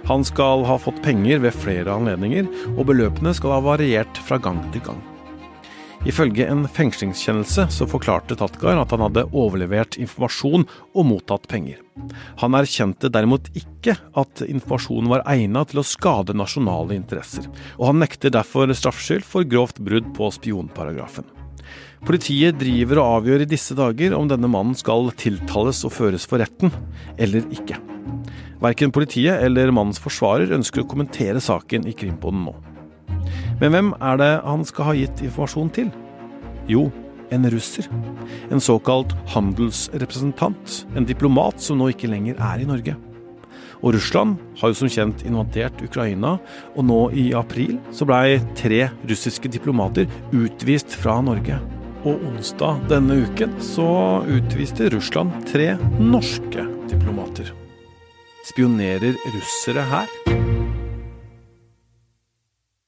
Han 0.10 0.26
skal 0.28 0.66
ha 0.68 0.76
fått 0.82 1.00
penger 1.06 1.40
ved 1.46 1.56
flere 1.56 1.96
anledninger, 1.96 2.50
og 2.76 2.88
beløpene 2.92 3.32
skal 3.36 3.56
ha 3.56 3.64
variert 3.64 4.24
fra 4.28 4.40
gang 4.42 4.60
til 4.76 4.84
gang. 4.90 5.02
Ifølge 6.04 6.44
en 6.52 6.66
fengslingskjennelse 6.68 7.70
så 7.72 7.86
forklarte 7.88 8.36
Tatkar 8.36 8.76
at 8.82 8.92
han 8.92 9.06
hadde 9.06 9.24
overlevert 9.32 9.96
informasjon 9.96 10.66
og 10.68 11.06
mottatt 11.08 11.46
penger. 11.48 11.78
Han 12.42 12.58
erkjente 12.60 13.08
derimot 13.14 13.48
ikke 13.56 13.96
at 14.20 14.44
informasjonen 14.44 15.08
var 15.14 15.24
egnet 15.32 15.72
til 15.72 15.80
å 15.80 15.86
skade 15.88 16.36
nasjonale 16.36 16.98
interesser, 16.98 17.48
og 17.78 17.94
han 17.94 18.04
nekter 18.04 18.34
derfor 18.36 18.74
straffskyld 18.76 19.24
for 19.24 19.48
grovt 19.48 19.80
brudd 19.80 20.12
på 20.18 20.28
spionparagrafen. 20.36 21.30
Politiet 22.04 22.60
driver 22.60 23.00
og 23.00 23.22
avgjør 23.22 23.46
i 23.46 23.50
disse 23.54 23.76
dager 23.80 24.12
om 24.18 24.28
denne 24.28 24.50
mannen 24.52 24.76
skal 24.76 25.08
tiltales 25.16 25.86
og 25.88 25.96
føres 25.96 26.28
for 26.28 26.44
retten, 26.44 26.74
eller 27.16 27.48
ikke. 27.56 27.80
Verken 28.60 28.92
politiet 28.92 29.40
eller 29.40 29.72
mannens 29.72 30.04
forsvarer 30.04 30.52
ønsker 30.60 30.84
å 30.84 30.92
kommentere 30.92 31.40
saken 31.44 31.88
i 31.88 31.96
Krimpoden 31.96 32.44
nå. 32.50 32.58
Men 33.62 33.74
hvem 33.74 33.94
er 34.02 34.20
det 34.22 34.34
han 34.44 34.66
skal 34.68 34.90
ha 34.90 34.98
gitt 34.98 35.24
informasjon 35.24 35.72
til? 35.76 35.90
Jo, 36.70 36.88
en 37.34 37.50
russer. 37.52 37.88
En 38.52 38.62
såkalt 38.62 39.14
handelsrepresentant. 39.34 40.84
En 40.96 41.08
diplomat 41.08 41.62
som 41.62 41.80
nå 41.80 41.92
ikke 41.94 42.12
lenger 42.12 42.40
er 42.40 42.64
i 42.64 42.70
Norge. 42.70 42.96
Og 43.84 43.98
Russland 43.98 44.38
har 44.62 44.72
jo 44.72 44.78
som 44.80 44.92
kjent 44.92 45.26
invadert 45.28 45.82
Ukraina, 45.84 46.38
og 46.76 46.86
nå 46.88 47.00
i 47.20 47.32
april 47.36 47.76
så 47.92 48.08
blei 48.08 48.38
tre 48.56 48.86
russiske 49.10 49.52
diplomater 49.52 50.08
utvist 50.32 50.96
fra 50.96 51.20
Norge. 51.26 51.60
Og 52.04 52.24
onsdag 52.32 52.84
denne 52.92 53.22
uken 53.28 53.58
så 53.64 53.90
utviste 54.28 54.90
Russland 54.96 55.36
tre 55.52 55.74
norske 56.00 56.68
diplomater. 56.92 57.52
Spionerer 58.48 59.20
russere 59.36 59.88
her? 59.92 60.43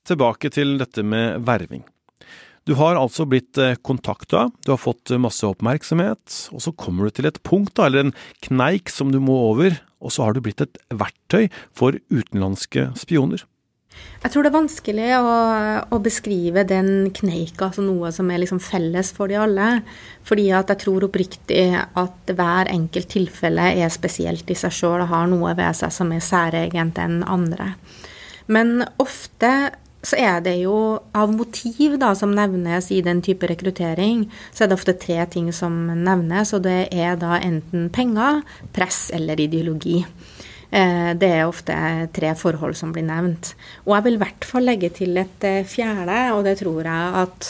Tilbake 0.05 0.51
til 0.53 0.77
dette 0.81 1.03
med 1.05 1.41
verving. 1.47 1.83
Du 2.65 2.73
har 2.79 2.97
altså 2.97 3.27
blitt 3.29 3.59
eh, 3.61 3.77
kontakta, 3.85 4.47
du 4.65 4.71
har 4.73 4.81
fått 4.81 5.13
masse 5.21 5.45
oppmerksomhet, 5.45 6.37
og 6.49 6.63
så 6.65 6.73
kommer 6.73 7.05
du 7.05 7.13
til 7.13 7.29
et 7.29 7.41
punkt, 7.45 7.77
eller 7.77 8.07
en 8.07 8.15
kneik 8.45 8.89
som 8.89 9.11
du 9.13 9.19
må 9.21 9.35
over, 9.51 9.77
og 10.01 10.13
så 10.13 10.25
har 10.25 10.33
du 10.33 10.41
blitt 10.45 10.63
et 10.65 10.79
verktøy 10.89 11.45
for 11.77 11.97
utenlandske 12.09 12.87
spioner. 12.97 13.45
Jeg 14.23 14.33
tror 14.33 14.43
det 14.43 14.49
er 14.49 14.55
vanskelig 14.55 15.09
å, 15.19 15.35
å, 15.93 15.99
beskrive 16.03 16.65
den 16.67 17.11
kneika 17.15 17.69
som 17.75 17.85
noe 17.87 18.09
som 18.11 18.31
er 18.33 18.41
liksom 18.41 18.59
felles 18.63 19.11
for 19.15 19.29
de 19.31 19.37
alle. 19.39 19.69
Fordi 20.25 20.47
jeg 20.49 20.79
tror 20.81 21.05
oppriktig 21.07 21.67
at 21.77 22.33
hver 22.33 22.71
enkelt 22.73 23.11
tilfelle 23.13 23.69
er 23.77 23.93
spesielt 23.93 24.49
i 24.51 24.57
seg 24.57 24.73
sjøl 24.73 25.05
og 25.05 25.11
har 25.13 25.29
noe 25.31 25.53
ved 25.57 25.77
seg 25.77 25.93
som 25.93 26.11
er 26.15 26.25
særegent 26.25 26.99
enn 27.01 27.21
andre. 27.23 27.75
Men 28.51 28.81
ofte 29.01 29.53
så 30.05 30.17
er 30.21 30.41
det 30.45 30.55
jo 30.61 30.75
av 31.17 31.33
motiv 31.33 31.97
da, 32.01 32.11
som 32.17 32.33
nevnes 32.35 32.91
i 32.93 33.01
den 33.05 33.23
type 33.25 33.47
rekruttering, 33.49 34.27
så 34.53 34.63
er 34.63 34.69
det 34.69 34.77
ofte 34.77 34.97
tre 35.01 35.23
ting 35.33 35.51
som 35.55 35.87
nevnes, 35.89 36.53
og 36.53 36.65
det 36.67 36.87
er 36.93 37.17
da 37.19 37.39
enten 37.41 37.89
penger, 37.93 38.43
press 38.75 39.07
eller 39.15 39.41
ideologi. 39.41 40.03
Eh, 40.69 41.11
det 41.17 41.29
er 41.31 41.47
ofte 41.47 41.75
tre 42.15 42.33
forhold 42.37 42.77
som 42.77 42.93
blir 42.95 43.05
nevnt. 43.07 43.53
Og 43.85 43.95
jeg 43.95 44.07
vil 44.07 44.17
i 44.17 44.23
hvert 44.25 44.47
fall 44.49 44.67
legge 44.67 44.91
til 44.97 45.17
et 45.21 45.47
eh, 45.47 45.63
fjerde, 45.67 46.19
og 46.35 46.43
det 46.47 46.57
tror 46.61 46.81
jeg 46.85 47.23
at 47.23 47.49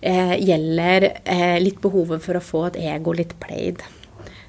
eh, 0.00 0.36
gjelder 0.44 1.10
litt 1.64 1.82
behovet 1.84 2.24
for 2.24 2.38
å 2.38 2.44
få 2.44 2.66
et 2.70 2.80
ego 2.94 3.16
litt 3.16 3.36
played. 3.42 3.84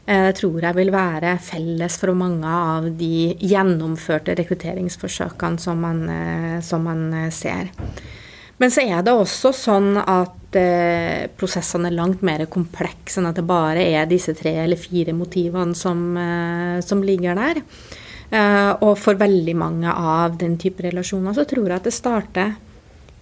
Det 0.06 0.36
tror 0.38 0.62
jeg 0.62 0.78
vil 0.78 0.92
være 0.94 1.32
felles 1.42 1.96
for 1.98 2.14
mange 2.14 2.46
av 2.46 2.92
de 3.00 3.32
gjennomførte 3.42 4.36
rekrutteringsforsøkene 4.38 5.58
som 5.58 5.82
man, 5.82 6.04
som 6.62 6.86
man 6.86 7.08
ser. 7.34 7.72
Men 8.58 8.72
så 8.72 8.86
er 8.88 9.04
det 9.04 9.12
også 9.12 9.52
sånn 9.56 9.98
at 10.00 10.56
eh, 10.56 11.28
prosessene 11.36 11.90
er 11.90 11.98
langt 11.98 12.22
mer 12.26 12.46
komplekse 12.52 13.20
enn 13.20 13.28
at 13.28 13.40
det 13.40 13.48
bare 13.48 13.84
er 13.84 14.08
disse 14.08 14.36
tre 14.38 14.54
eller 14.64 14.80
fire 14.80 15.16
motivene 15.16 15.76
som, 15.76 16.06
eh, 16.18 16.80
som 16.86 17.04
ligger 17.04 17.36
der. 17.36 17.60
Eh, 18.32 18.72
og 18.80 18.96
for 19.00 19.20
veldig 19.20 19.56
mange 19.60 19.92
av 19.92 20.38
den 20.40 20.56
type 20.62 20.86
relasjoner 20.86 21.36
så 21.36 21.44
tror 21.50 21.68
jeg 21.68 21.82
at 21.82 21.90
det 21.90 21.96
starter 21.96 22.56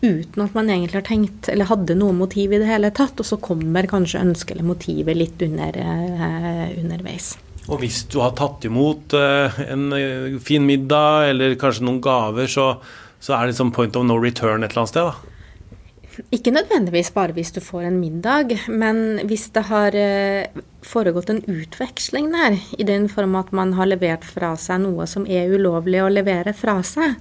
uten 0.04 0.44
at 0.44 0.58
man 0.58 0.70
egentlig 0.70 1.00
har 1.00 1.08
tenkt 1.08 1.50
eller 1.52 1.70
hadde 1.72 1.96
noe 1.98 2.16
motiv 2.16 2.54
i 2.54 2.60
det 2.62 2.68
hele 2.70 2.92
tatt, 2.96 3.18
og 3.20 3.28
så 3.28 3.40
kommer 3.42 3.88
kanskje 3.90 4.22
ønsket 4.22 4.58
eller 4.58 4.70
motivet 4.74 5.18
litt 5.18 5.42
under, 5.48 5.80
eh, 5.80 6.76
underveis. 6.84 7.34
Og 7.72 7.80
hvis 7.80 8.04
du 8.12 8.20
har 8.20 8.36
tatt 8.36 8.68
imot 8.68 9.16
eh, 9.16 9.64
en 9.72 9.88
eh, 9.96 10.36
fin 10.44 10.66
middag 10.68 11.32
eller 11.32 11.56
kanskje 11.60 11.88
noen 11.88 12.04
gaver, 12.04 12.52
så 12.52 12.74
så 13.24 13.38
er 13.38 13.46
det 13.46 13.54
liksom 13.54 13.72
point 13.72 13.96
of 13.96 14.04
no 14.04 14.18
return 14.20 14.66
et 14.66 14.74
eller 14.74 14.84
annet 14.84 14.92
sted, 14.92 15.08
da? 15.08 15.30
Ikke 16.36 16.52
nødvendigvis 16.54 17.10
bare 17.16 17.34
hvis 17.34 17.54
du 17.56 17.62
får 17.64 17.88
en 17.88 17.96
middag, 17.98 18.52
men 18.70 19.24
hvis 19.30 19.48
det 19.56 19.64
har 19.70 19.96
eh, 19.98 20.60
foregått 20.86 21.32
en 21.32 21.42
utveksling 21.50 22.28
der, 22.36 22.60
i 22.78 22.86
den 22.86 23.08
form 23.10 23.38
at 23.40 23.54
man 23.56 23.74
har 23.80 23.90
levert 23.90 24.28
fra 24.28 24.52
seg 24.60 24.84
noe 24.84 25.08
som 25.10 25.26
er 25.26 25.50
ulovlig 25.56 26.04
å 26.04 26.12
levere 26.12 26.54
fra 26.58 26.82
seg, 26.86 27.16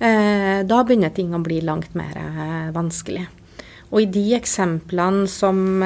da 0.00 0.80
begynner 0.86 1.12
ting 1.12 1.34
å 1.36 1.42
bli 1.44 1.60
langt 1.60 1.94
mer 1.98 2.16
eh, 2.16 2.70
vanskelig. 2.72 3.26
Og 3.90 4.04
i 4.04 4.08
de 4.08 4.34
eksemplene 4.36 5.26
som 5.28 5.82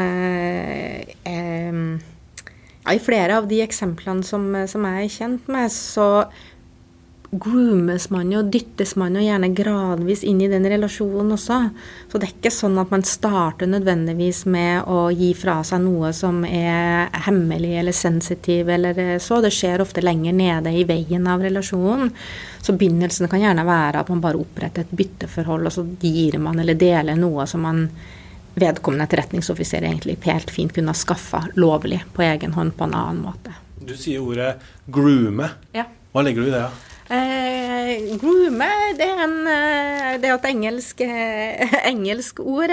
ja, 2.84 2.92
I 2.92 3.00
flere 3.00 3.38
av 3.40 3.48
de 3.48 3.62
eksemplene 3.64 4.22
som, 4.28 4.44
som 4.68 4.84
jeg 4.84 5.06
er 5.06 5.14
kjent 5.14 5.48
med, 5.48 5.72
så 5.72 6.26
groomes 7.38 8.08
man 8.10 8.30
jo, 8.32 8.42
dyttes 8.42 8.94
man 8.96 9.16
jo 9.16 9.22
gjerne 9.24 9.50
gradvis 9.56 10.22
inn 10.24 10.40
i 10.44 10.48
den 10.50 10.66
relasjonen 10.70 11.34
også. 11.36 11.58
Så 12.10 12.20
det 12.20 12.28
er 12.28 12.34
ikke 12.34 12.52
sånn 12.54 12.78
at 12.80 12.92
man 12.94 13.04
starter 13.06 13.70
nødvendigvis 13.70 14.44
med 14.50 14.88
å 14.90 15.08
gi 15.14 15.32
fra 15.38 15.58
seg 15.66 15.82
noe 15.84 16.12
som 16.16 16.42
er 16.46 17.10
hemmelig 17.26 17.74
eller 17.80 17.96
sensitiv 17.96 18.70
eller 18.70 19.18
så. 19.22 19.40
Det 19.44 19.52
skjer 19.54 19.84
ofte 19.84 20.04
lenger 20.04 20.36
nede 20.36 20.72
i 20.74 20.86
veien 20.88 21.26
av 21.30 21.44
relasjonen. 21.44 22.12
Så 22.64 22.76
begynnelsen 22.78 23.28
kan 23.28 23.42
gjerne 23.42 23.66
være 23.68 24.04
at 24.04 24.12
man 24.12 24.22
bare 24.24 24.40
oppretter 24.40 24.86
et 24.86 24.96
bytteforhold, 24.96 25.68
og 25.68 25.74
så 25.74 25.86
gir 26.00 26.38
man 26.40 26.62
eller 26.62 26.78
deler 26.78 27.18
noe 27.18 27.44
som 27.50 27.66
man 27.66 27.86
vedkommende 28.54 29.04
etterretningsoffiser 29.08 29.82
egentlig 29.82 30.16
helt 30.24 30.50
fint 30.54 30.72
kunne 30.72 30.94
ha 30.94 30.96
skaffa 30.96 31.42
lovlig 31.58 32.00
på 32.14 32.22
egen 32.22 32.54
hånd 32.54 32.76
på 32.78 32.86
en 32.86 32.94
annen 32.94 33.22
måte. 33.26 33.58
Du 33.84 33.96
sier 33.98 34.22
ordet 34.22 34.56
'groome'. 34.86 35.50
Ja. 35.72 35.84
Hva 36.12 36.22
legger 36.22 36.42
du 36.42 36.48
i 36.48 36.54
det? 36.54 36.62
Ja? 36.62 36.93
Eh, 37.12 38.16
groome, 38.16 38.70
det 38.96 39.04
er, 39.04 39.18
en, 39.26 39.36
eh, 39.44 40.14
det 40.22 40.30
er 40.30 40.38
et 40.38 40.46
engelsk, 40.48 41.02
eh, 41.04 41.74
engelsk 41.92 42.40
ord. 42.40 42.72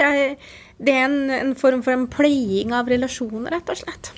Det 0.78 0.94
er 0.94 1.04
en, 1.04 1.18
en, 1.30 1.54
form 1.58 1.82
for 1.84 1.92
en 1.92 2.08
pleiing 2.08 2.72
av 2.72 2.88
relasjoner, 2.88 3.52
rett 3.52 3.72
og 3.74 3.82
slett. 3.82 4.12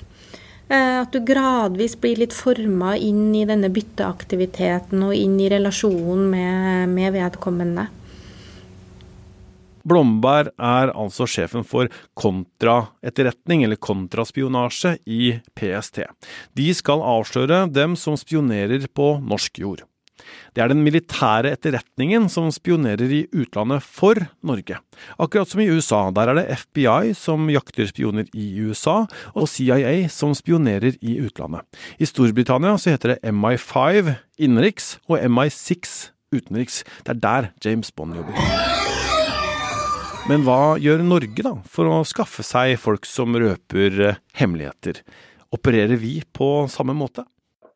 Eh, 0.69 1.01
at 1.01 1.11
du 1.11 1.19
gradvis 1.19 1.97
blir 1.99 2.23
litt 2.23 2.33
forma 2.33 2.95
inn 2.95 3.27
i 3.35 3.43
denne 3.45 3.69
bytteaktiviteten 3.69 5.03
og 5.03 5.13
inn 5.17 5.35
i 5.43 5.51
relasjonen 5.51 6.29
med, 6.31 6.95
med 6.95 7.13
vedkommende. 7.17 7.89
Blomberg 9.85 10.49
er 10.57 10.89
altså 10.97 11.27
sjefen 11.29 11.65
for 11.67 11.91
kontraetterretning, 12.17 13.67
eller 13.67 13.77
kontraspionasje, 13.77 14.95
i 15.05 15.35
PST. 15.53 16.07
De 16.57 16.71
skal 16.73 17.03
avsløre 17.05 17.67
dem 17.69 17.93
som 17.99 18.17
spionerer 18.17 18.87
på 18.89 19.11
norsk 19.21 19.61
jord. 19.61 19.85
Det 20.55 20.63
er 20.63 20.71
den 20.71 20.83
militære 20.85 21.51
etterretningen 21.55 22.29
som 22.31 22.47
spionerer 22.53 23.11
i 23.11 23.21
utlandet 23.35 23.83
for 23.83 24.19
Norge. 24.45 24.79
Akkurat 25.19 25.51
som 25.51 25.61
i 25.63 25.67
USA, 25.69 26.07
der 26.15 26.31
er 26.31 26.39
det 26.39 26.59
FBI 26.63 27.13
som 27.17 27.49
jakter 27.51 27.89
spioner 27.91 28.29
i 28.33 28.47
USA, 28.63 29.03
og 29.35 29.49
CIA 29.51 30.07
som 30.13 30.35
spionerer 30.37 30.97
i 31.01 31.17
utlandet. 31.25 31.65
I 31.99 32.07
Storbritannia 32.07 32.77
så 32.79 32.95
heter 32.95 33.15
det 33.15 33.33
MI5 33.35 34.15
innenriks 34.39 34.95
og 35.09 35.19
MI6 35.19 36.11
utenriks. 36.35 36.83
Det 37.03 37.17
er 37.17 37.21
der 37.27 37.51
James 37.65 37.91
Bond 37.91 38.15
jobber. 38.15 38.39
Men 40.25 40.41
hva 40.41 40.75
gjør 40.81 41.03
Norge 41.05 41.43
da, 41.45 41.53
for 41.69 41.85
å 41.85 42.01
skaffe 42.07 42.41
seg 42.41 42.79
folk 42.81 43.05
som 43.05 43.35
røper 43.37 44.15
hemmeligheter? 44.39 45.03
Opererer 45.53 45.99
vi 46.01 46.17
på 46.33 46.65
samme 46.71 46.95
måte? 46.97 47.27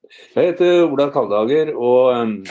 Jeg 0.09 0.51
heter 0.51 0.87
Ola 0.87 1.09
Kaldager 1.13 1.69
og 1.77 2.47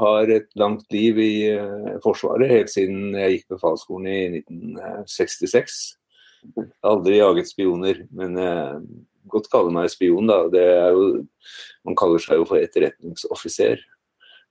har 0.00 0.32
et 0.32 0.50
langt 0.60 0.84
liv 0.92 1.20
i 1.22 1.32
uh, 1.56 1.96
Forsvaret 2.04 2.50
helt 2.50 2.72
siden 2.72 3.14
jeg 3.16 3.38
gikk 3.38 3.54
befalsskolen 3.56 4.08
i 4.10 4.18
1966. 4.42 5.78
Aldri 6.84 7.20
jaget 7.20 7.48
spioner, 7.48 8.02
men 8.16 8.36
uh, 8.36 8.82
godt 9.32 9.48
kalle 9.52 9.72
meg 9.72 9.88
spion, 9.92 10.28
da. 10.28 10.42
Jo, 10.92 11.24
man 11.88 11.96
kaller 11.98 12.20
seg 12.22 12.40
jo 12.40 12.48
for 12.48 12.60
etterretningsoffiser 12.60 13.80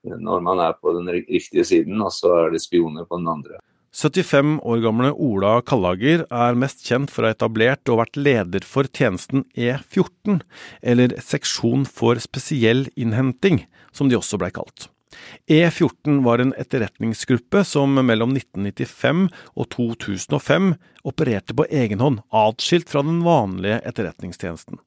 når 0.04 0.40
man 0.40 0.62
er 0.64 0.78
på 0.80 0.94
den 0.96 1.10
riktige 1.12 1.66
siden, 1.68 2.00
og 2.02 2.14
så 2.16 2.32
er 2.46 2.54
det 2.54 2.64
spioner 2.64 3.04
på 3.06 3.20
den 3.20 3.28
andre. 3.28 3.60
75 3.96 4.60
år 4.62 4.84
gamle 4.84 5.10
Ola 5.18 5.56
Kallager 5.66 6.22
er 6.30 6.58
mest 6.60 6.84
kjent 6.86 7.10
for 7.10 7.26
å 7.26 7.30
ha 7.32 7.34
etablert 7.34 7.90
og 7.90 8.04
vært 8.04 8.20
leder 8.20 8.66
for 8.66 8.86
tjenesten 8.86 9.48
E14, 9.58 10.44
eller 10.86 11.16
Seksjon 11.26 11.88
for 11.90 12.22
spesiell 12.22 12.86
innhenting, 12.94 13.64
som 13.92 14.12
de 14.12 14.18
også 14.20 14.38
blei 14.42 14.52
kalt. 14.54 14.92
E14 15.50 16.22
var 16.24 16.40
en 16.40 16.54
etterretningsgruppe 16.62 17.64
som 17.66 17.98
mellom 17.98 18.36
1995 18.38 19.26
og 19.58 19.70
2005 19.74 20.70
opererte 21.10 21.58
på 21.58 21.66
egen 21.82 22.04
hånd, 22.04 22.22
atskilt 22.30 22.92
fra 22.92 23.02
den 23.06 23.24
vanlige 23.26 23.82
etterretningstjenesten. 23.90 24.78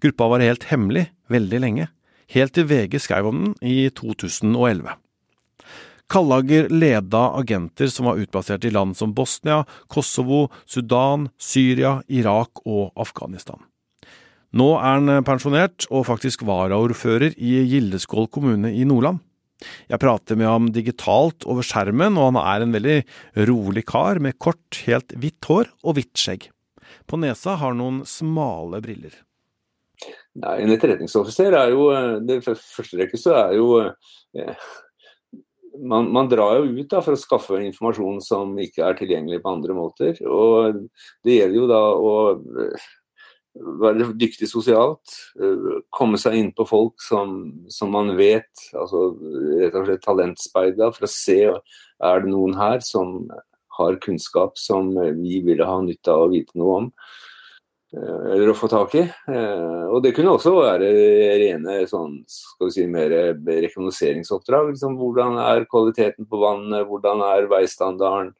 Gruppa 0.00 0.30
var 0.32 0.46
helt 0.46 0.64
hemmelig 0.72 1.10
veldig 1.28 1.60
lenge, 1.66 1.90
helt 2.32 2.56
til 2.56 2.64
VG 2.72 2.96
skrev 3.04 3.28
om 3.28 3.44
den 3.44 3.54
i 3.60 3.92
2011. 3.92 4.96
Kallager 6.08 6.70
leda 6.72 7.24
agenter 7.36 7.90
som 7.92 8.08
var 8.08 8.20
utplassert 8.20 8.64
i 8.64 8.72
land 8.72 8.96
som 8.96 9.12
Bosnia, 9.14 9.64
Kosovo, 9.92 10.46
Sudan, 10.64 11.28
Syria, 11.36 11.98
Irak 12.08 12.64
og 12.64 12.92
Afghanistan. 12.96 13.60
Nå 14.56 14.70
er 14.80 14.94
han 14.96 15.24
pensjonert 15.28 15.84
og 15.92 16.06
faktisk 16.08 16.46
varaordfører 16.48 17.36
i 17.36 17.58
Gildeskål 17.68 18.30
kommune 18.32 18.72
i 18.72 18.86
Nordland. 18.88 19.20
Jeg 19.90 20.00
prater 20.00 20.38
med 20.38 20.48
ham 20.48 20.68
digitalt 20.72 21.44
over 21.50 21.66
skjermen, 21.66 22.16
og 22.16 22.30
han 22.30 22.40
er 22.40 22.64
en 22.64 22.74
veldig 22.74 22.98
rolig 23.50 23.84
kar 23.88 24.20
med 24.22 24.38
kort, 24.40 24.84
helt 24.86 25.12
hvitt 25.18 25.48
hår 25.50 25.72
og 25.82 25.98
hvitt 25.98 26.14
skjegg. 26.16 26.48
På 27.08 27.18
nesa 27.20 27.56
har 27.58 27.72
han 27.74 27.80
noen 27.82 28.02
smale 28.08 28.80
briller. 28.84 29.16
Nei, 30.38 30.60
En 30.62 30.70
etterretningsoffiser 30.70 31.56
er 31.58 31.72
jo 31.74 31.88
eh, 31.90 32.20
det 32.22 32.38
første 32.46 33.00
rekke 33.00 33.18
så 33.18 33.34
er 33.40 33.56
jo 33.58 33.70
eh, 33.82 34.68
man, 35.80 36.12
man, 36.12 36.28
drar 36.28 36.58
jo 36.58 36.78
ut 36.78 36.90
da, 36.90 37.02
for 37.04 37.14
å 37.14 37.20
skaffe 37.20 37.60
informasjon 37.64 38.22
som 38.24 38.54
ikke 38.60 38.84
er 38.86 38.96
tilgjengelig 38.98 39.42
på 39.44 39.52
andre 39.52 39.76
måter. 39.76 40.22
Og 40.26 40.80
Det 41.24 41.36
gjelder 41.38 41.58
jo 41.58 41.68
da 41.70 41.82
å 41.94 42.14
eh, 42.64 42.88
være 43.82 44.10
dyktig 44.18 44.48
sosialt, 44.50 45.18
eh, 45.40 45.68
komme 45.94 46.20
seg 46.20 46.38
inn 46.38 46.50
på 46.56 46.66
folk 46.68 47.02
som, 47.04 47.38
som 47.72 47.92
man 47.94 48.14
vet, 48.18 48.50
altså 48.74 49.12
rett 49.60 49.78
og 49.78 49.88
slett 49.88 50.04
talentspeida, 50.06 50.90
for 50.94 51.08
å 51.08 51.12
se 51.12 51.40
er 51.48 52.24
det 52.24 52.32
noen 52.32 52.56
her 52.58 52.82
som 52.84 53.20
har 53.78 54.00
kunnskap 54.02 54.58
som 54.58 54.90
vi 55.20 55.38
ville 55.46 55.66
ha 55.66 55.80
nytte 55.84 56.14
av 56.14 56.26
å 56.26 56.30
vite 56.32 56.58
noe 56.58 56.82
om. 56.82 56.92
Eh, 57.96 58.24
eller 58.34 58.50
å 58.52 58.56
få 58.56 58.68
tak 58.68 58.94
i. 59.00 59.04
Eh, 59.32 59.84
og 59.88 60.02
det 60.04 60.12
kunne 60.16 60.34
også 60.36 60.52
være 60.58 60.90
rene 61.40 61.80
sånn, 61.88 62.20
skal 62.28 62.68
vi 62.68 62.74
si, 62.74 62.84
mer 62.90 63.14
rekognoseringsoppdrag. 63.48 64.74
Liksom, 64.74 64.98
hvordan 65.00 65.38
er 65.40 65.64
kvaliteten 65.70 66.28
på 66.28 66.42
vannet, 66.42 66.84
hvordan 66.90 67.24
er 67.24 67.48
veistandarden, 67.48 68.34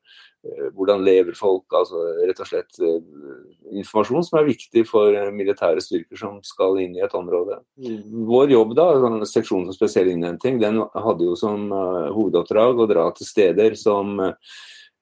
eh, 0.44 0.68
hvordan 0.76 1.00
lever 1.06 1.38
folk? 1.38 1.64
altså 1.72 2.04
Rett 2.28 2.44
og 2.44 2.50
slett 2.50 2.82
informasjon 3.72 4.28
som 4.28 4.42
er 4.42 4.50
viktig 4.50 4.84
for 4.90 5.16
militære 5.32 5.80
styrker 5.80 6.20
som 6.20 6.42
skal 6.44 6.76
inn 6.84 6.98
i 6.98 7.04
et 7.04 7.16
område. 7.16 7.62
Vår 8.28 8.52
jobb, 8.52 8.76
da, 8.76 8.90
sånn 9.00 9.24
seksjonen 9.24 9.72
for 9.72 9.80
spesiell 9.80 10.12
innhenting, 10.12 10.60
den 10.60 10.84
hadde 10.92 11.24
jo 11.24 11.36
som 11.40 11.70
hovedoppdrag 11.72 12.84
å 12.84 12.90
dra 12.90 13.08
til 13.16 13.32
steder 13.32 13.80
som 13.80 14.18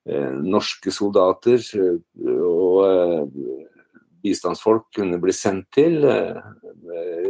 norske 0.06 0.92
soldater 0.94 1.58
og 2.22 3.65
bistandsfolk 4.26 4.88
kunne 4.96 5.18
bli 5.22 5.34
sendt 5.34 5.68
til 5.74 6.04
eh, 6.10 6.40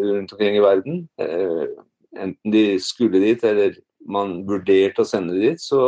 rundt 0.01 0.33
omkring 0.33 0.59
i 0.59 0.65
verden. 0.65 1.03
Eh, 1.21 1.67
enten 2.17 2.53
de 2.53 2.65
skulle 2.83 3.21
dit 3.23 3.45
eller 3.45 3.77
man 4.07 4.37
vurderte 4.47 5.03
å 5.03 5.09
sende 5.09 5.35
dit, 5.35 5.59
så 5.59 5.81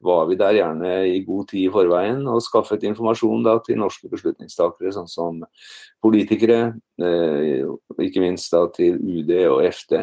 var 0.00 0.24
vi 0.30 0.38
der 0.40 0.56
gjerne 0.56 0.94
i 1.10 1.18
god 1.26 1.50
tid 1.50 1.66
i 1.66 1.72
forveien 1.74 2.22
og 2.32 2.40
skaffet 2.40 2.86
informasjon 2.88 3.44
da, 3.44 3.58
til 3.60 3.76
norske 3.82 4.08
beslutningstakere, 4.08 4.94
sånn 4.96 5.10
som 5.10 5.42
politikere, 6.00 6.72
eh, 7.04 7.68
ikke 8.00 8.24
minst 8.24 8.56
da 8.56 8.64
til 8.72 8.96
UD 8.96 9.36
og 9.50 9.62
FD. 9.68 10.02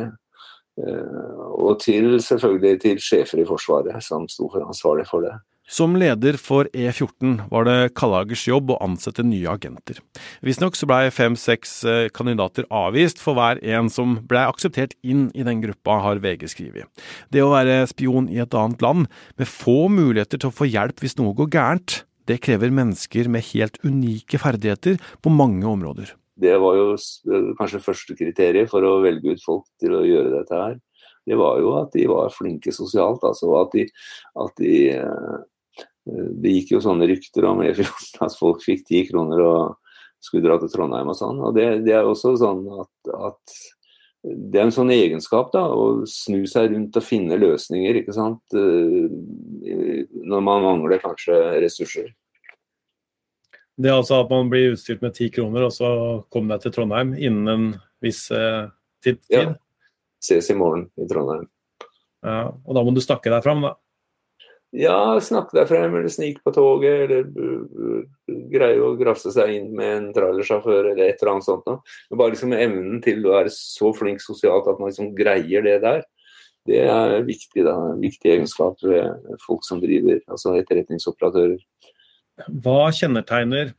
Og 0.77 1.79
til 1.81 2.19
selvfølgelig 2.21 2.79
til 2.83 2.99
sjefer 3.01 3.39
i 3.41 3.47
Forsvaret, 3.49 3.97
som 4.05 4.27
sto 4.29 4.45
for 4.53 4.61
ansvarlig 4.61 5.07
for 5.09 5.25
det. 5.25 5.33
Som 5.67 5.97
leder 5.99 6.37
for 6.39 6.69
E14 6.71 7.49
var 7.51 7.65
det 7.67 7.91
Kallagers 7.99 8.45
jobb 8.47 8.69
å 8.71 8.77
ansette 8.85 9.25
nye 9.27 9.51
agenter. 9.51 9.99
Visstnok 10.39 10.77
så 10.79 10.87
blei 10.87 11.09
fem-seks 11.11 11.73
eh, 11.83 12.03
kandidater 12.15 12.63
avvist 12.71 13.19
for 13.19 13.35
hver 13.35 13.59
en 13.75 13.91
som 13.91 14.15
blei 14.29 14.45
akseptert 14.47 14.95
inn 15.03 15.25
i 15.35 15.43
den 15.43 15.59
gruppa, 15.65 15.99
har 16.05 16.21
VG 16.23 16.47
skrevet. 16.53 16.87
Det 17.35 17.43
å 17.43 17.51
være 17.51 17.81
spion 17.91 18.29
i 18.31 18.39
et 18.39 18.55
annet 18.55 18.85
land, 18.85 19.11
med 19.35 19.51
få 19.51 19.89
muligheter 19.91 20.39
til 20.39 20.53
å 20.53 20.55
få 20.55 20.69
hjelp 20.71 21.03
hvis 21.03 21.17
noe 21.19 21.35
går 21.35 21.51
gærent, 21.57 21.99
det 22.31 22.39
krever 22.47 22.71
mennesker 22.71 23.27
med 23.31 23.43
helt 23.51 23.75
unike 23.83 24.39
ferdigheter 24.39 24.95
på 25.19 25.35
mange 25.35 25.67
områder. 25.67 26.15
Det 26.39 26.55
var 26.63 26.79
jo 26.79 26.89
kanskje 27.59 27.83
første 27.83 28.15
kriteriet 28.15 28.71
for 28.71 28.87
å 28.87 29.01
velge 29.03 29.35
ut 29.35 29.43
folk 29.43 29.67
til 29.81 29.99
å 29.99 30.05
gjøre 30.07 30.37
dette 30.39 30.63
her 30.63 30.77
det 31.27 31.35
var 31.35 31.59
jo 31.59 31.73
at 31.75 31.91
de 31.91 32.05
var 32.07 32.31
flinke 32.31 32.71
sosialt. 32.71 33.23
altså 33.27 33.51
At 33.59 33.73
de, 33.75 33.83
at 34.39 34.53
de 34.61 34.73
eh, 34.95 35.37
det 36.07 36.53
gikk 36.53 36.75
jo 36.75 36.83
sånne 36.83 37.07
rykter 37.09 37.47
om 37.49 37.63
E14 37.65 38.21
at 38.25 38.37
folk 38.39 38.63
fikk 38.63 38.85
ti 38.87 39.03
kroner 39.09 39.41
og 39.43 39.97
skulle 40.23 40.45
dra 40.47 40.57
til 40.61 40.71
Trondheim 40.71 41.11
og 41.11 41.17
sånn. 41.17 41.41
Og 41.45 41.55
det, 41.57 41.67
det 41.85 41.95
er 41.97 42.07
også 42.07 42.35
sånn 42.39 42.63
at, 42.81 43.11
at, 43.29 43.57
det 44.27 44.59
er 44.59 44.67
en 44.67 44.75
sånn 44.75 44.91
egenskap 44.91 45.51
da, 45.53 45.63
å 45.69 46.07
snu 46.09 46.41
seg 46.49 46.71
rundt 46.73 46.97
og 46.99 47.05
finne 47.05 47.37
løsninger, 47.39 48.01
ikke 48.01 48.15
sant. 48.15 48.41
Eh, 48.57 50.07
når 50.27 50.43
man 50.43 50.65
mangler 50.65 51.03
kanskje 51.03 51.37
ressurser. 51.63 52.09
Det 53.77 53.91
er 53.91 53.99
altså 53.99 54.23
at 54.23 54.31
man 54.33 54.49
blir 54.49 54.73
utstyrt 54.73 55.03
med 55.05 55.13
ti 55.15 55.29
kroner, 55.33 55.67
og 55.67 55.75
så 55.75 55.89
kommer 56.33 56.55
deg 56.55 56.65
til 56.65 56.75
Trondheim 56.79 57.13
innen 57.13 57.51
en 57.53 57.67
viss 58.03 58.25
eh, 58.33 58.65
tid? 59.05 59.21
Ja. 59.31 59.51
Ses 60.23 60.49
i 60.49 60.57
morgen 60.57 60.87
i 60.97 61.05
Trondheim. 61.07 61.45
Ja, 62.25 62.49
og 62.49 62.73
da 62.73 62.81
må 62.83 62.91
du 62.95 63.03
snakke 63.03 63.29
deg 63.31 63.45
fram, 63.45 63.61
da? 63.63 63.75
Ja, 64.77 65.17
snakke 65.23 65.55
deg 65.57 65.69
frem, 65.71 65.95
eller 65.97 66.11
snike 66.13 66.43
på 66.45 66.53
toget, 66.53 67.07
eller 67.07 67.23
uh, 67.33 68.03
greie 68.51 68.81
å 68.83 68.91
grafse 68.99 69.31
seg 69.33 69.55
inn 69.55 69.71
med 69.77 69.93
en 69.95 70.11
trailersjåfør, 70.13 70.91
eller 70.91 71.07
et 71.07 71.23
eller 71.23 71.31
annet 71.33 71.47
sånt 71.47 71.65
noe. 71.69 71.81
Men 72.11 72.21
bare 72.21 72.35
liksom 72.35 72.53
evnen 72.53 73.01
til 73.05 73.25
å 73.25 73.33
være 73.39 73.53
så 73.55 73.89
flink 73.97 74.21
sosialt 74.21 74.69
at 74.69 74.77
man 74.77 74.91
liksom 74.91 75.15
greier 75.17 75.65
det 75.65 75.79
der, 75.85 76.05
det 76.67 76.81
er 76.83 77.21
viktig, 77.23 77.63
da. 77.63 77.75
Viktig 78.01 78.33
egenskap 78.33 78.81
ved 78.83 79.37
folk 79.45 79.63
som 79.65 79.79
driver, 79.81 80.19
altså 80.27 80.57
etterretningsoperatører. 80.59 81.61
Hva 82.63 82.81
kjennetegner 82.93 83.71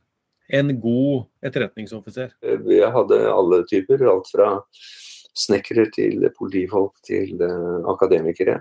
en 0.49 0.73
god 0.81 1.29
etterretningsoffiser? 1.45 2.33
Vi 2.65 2.81
hadde 2.81 3.21
alle 3.29 3.61
typer, 3.69 4.03
alt 4.09 4.31
fra 4.33 4.55
snekkere 5.37 5.85
til 5.93 6.25
politifolk 6.35 6.97
til 7.05 7.37
uh, 7.39 7.85
akademikere. 7.93 8.57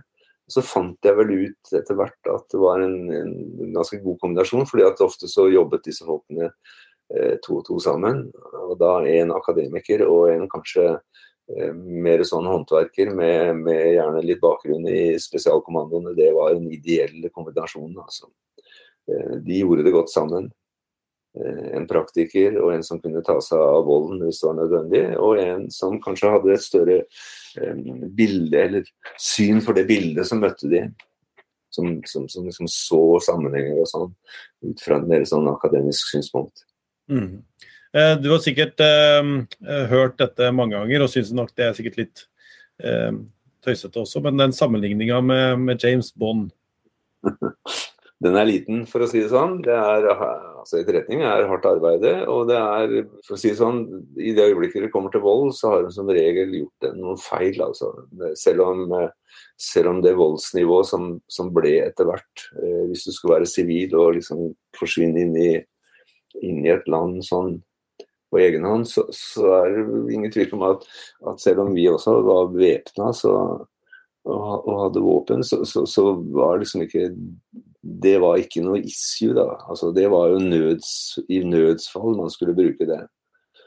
Så 0.48 0.64
fant 0.64 1.04
jeg 1.04 1.16
vel 1.18 1.32
ut 1.44 1.72
etter 1.76 1.96
hvert 1.98 2.30
at 2.32 2.46
det 2.52 2.60
var 2.60 2.80
en, 2.80 2.96
en 3.12 3.72
ganske 3.74 4.00
god 4.00 4.18
kombinasjon, 4.22 4.66
fordi 4.68 4.86
at 4.86 5.02
ofte 5.04 5.28
så 5.28 5.48
jobbet 5.52 5.84
disse 5.90 6.06
folkene 6.08 6.48
eh, 6.48 7.34
to 7.44 7.58
og 7.60 7.66
to 7.68 7.76
sammen. 7.84 8.24
Og 8.64 8.76
da 8.80 8.94
en 9.12 9.34
akademiker 9.36 10.06
og 10.08 10.32
en 10.32 10.46
kanskje 10.48 10.86
eh, 10.94 11.72
mer 11.74 12.24
sånn 12.24 12.48
håndverker 12.48 13.12
med, 13.12 13.60
med, 13.60 13.82
gjerne 13.98 14.24
litt 14.24 14.40
bakgrunn 14.40 14.88
i 14.88 15.02
spesialkommandoene, 15.20 16.16
det 16.16 16.32
var 16.36 16.56
en 16.56 16.70
ideell 16.72 17.28
kombinasjon. 17.34 17.92
Altså. 18.00 18.32
Eh, 19.12 19.36
de 19.44 19.60
gjorde 19.60 19.84
det 19.84 19.96
godt 19.96 20.14
sammen. 20.14 20.48
Eh, 21.36 21.66
en 21.76 21.84
praktiker 21.90 22.56
og 22.62 22.72
en 22.72 22.86
som 22.86 23.00
kunne 23.02 23.20
ta 23.26 23.36
seg 23.44 23.60
av 23.60 23.82
volden 23.88 24.22
hvis 24.24 24.40
det 24.40 24.48
var 24.48 24.56
nødvendig, 24.60 25.02
og 25.20 25.42
en 25.42 25.66
som 25.74 25.98
kanskje 26.02 26.32
hadde 26.32 26.54
et 26.54 26.64
større 26.64 27.02
bilde, 28.14 28.56
eller 28.60 28.88
syn 29.20 29.60
for 29.64 29.76
det 29.76 29.88
bildet 29.88 30.28
som 30.28 30.40
møtte 30.44 30.70
de. 30.70 30.86
Som, 31.74 31.98
som, 32.08 32.24
som 32.32 32.46
liksom 32.48 32.68
så 32.72 33.02
sammenhenger 33.20 33.82
og 33.82 33.88
sånn, 33.90 34.12
ut 34.64 34.80
fra 34.80 34.96
et 34.96 35.10
mer 35.10 35.26
sånn 35.28 35.50
akademisk 35.50 36.08
synspunkt. 36.14 36.64
Mm. 37.12 37.42
Eh, 37.92 38.14
du 38.20 38.30
har 38.32 38.40
sikkert 38.44 38.80
eh, 38.84 39.28
hørt 39.92 40.16
dette 40.20 40.48
mange 40.52 40.76
ganger, 40.76 41.04
og 41.04 41.12
syns 41.12 41.32
nok 41.36 41.52
det 41.56 41.68
er 41.68 41.76
sikkert 41.76 42.00
litt 42.00 42.24
eh, 42.84 43.12
tøysete 43.64 44.00
også, 44.02 44.22
men 44.24 44.40
den 44.40 44.56
sammenligninga 44.56 45.20
med, 45.24 45.60
med, 45.64 45.84
James 45.84 46.10
Bond 46.12 46.50
den 48.24 48.34
er 48.34 48.48
liten, 48.48 48.80
for 48.90 49.04
å 49.04 49.06
si 49.06 49.20
det 49.22 49.30
sånn. 49.30 49.60
Det 49.62 49.74
er, 49.74 50.08
altså 50.10 50.80
Etterretning 50.80 51.20
er 51.22 51.46
hardt 51.46 51.68
arbeide. 51.70 52.14
Og 52.26 52.48
det 52.50 52.56
er, 52.58 52.94
for 53.26 53.36
å 53.36 53.38
si 53.38 53.52
det 53.52 53.60
sånn, 53.60 53.84
i 54.18 54.32
det 54.34 54.48
øyeblikket 54.48 54.88
det 54.88 54.90
kommer 54.94 55.14
til 55.14 55.22
vold, 55.22 55.52
så 55.54 55.70
har 55.70 55.86
hun 55.86 55.94
som 55.94 56.10
regel 56.10 56.56
gjort 56.58 56.88
noen 56.98 57.20
feil. 57.22 57.60
altså. 57.62 57.92
Selv 58.38 58.64
om, 58.66 58.82
selv 59.54 59.92
om 59.92 60.02
det 60.02 60.16
voldsnivået 60.18 60.90
som, 60.90 61.12
som 61.30 61.52
ble 61.54 61.76
etter 61.84 62.10
hvert, 62.10 62.48
eh, 62.58 62.82
hvis 62.90 63.06
du 63.06 63.12
skulle 63.14 63.36
være 63.36 63.52
sivil 63.52 63.94
og 64.00 64.18
liksom 64.18 64.50
forsvinne 64.78 65.22
inn 65.22 65.38
i, 65.38 65.52
inn 66.42 66.60
i 66.66 66.74
et 66.74 66.90
land 66.90 67.22
sånn 67.26 67.60
på 68.28 68.42
egen 68.42 68.66
hånd, 68.66 68.84
så, 68.90 69.06
så, 69.14 69.46
er 69.62 69.78
det 69.78 70.14
ingen 70.16 70.32
tvil 70.34 70.58
om 70.58 70.66
at, 70.72 70.82
at 71.30 71.40
selv 71.40 71.62
om 71.64 71.72
vi 71.76 71.86
også 71.88 72.18
var 72.26 72.50
væpna, 72.52 73.14
og, 73.30 73.62
og, 74.28 74.74
hadde 74.82 75.06
våpen, 75.06 75.46
så, 75.46 75.62
så, 75.64 75.86
så, 75.88 76.10
var 76.34 76.58
liksom 76.60 76.84
ikke 76.84 77.06
Det 77.88 78.18
var 78.20 78.40
ikke 78.40 78.62
noe 78.64 78.82
issue, 78.84 79.34
da. 79.36 79.46
Altså, 79.70 79.92
det 79.96 80.08
var 80.12 80.32
jo 80.32 80.42
nøds, 80.42 80.90
i 81.28 81.40
nødsfall 81.46 82.18
man 82.18 82.32
skulle 82.32 82.56
bruke 82.56 82.84
det. 82.88 83.00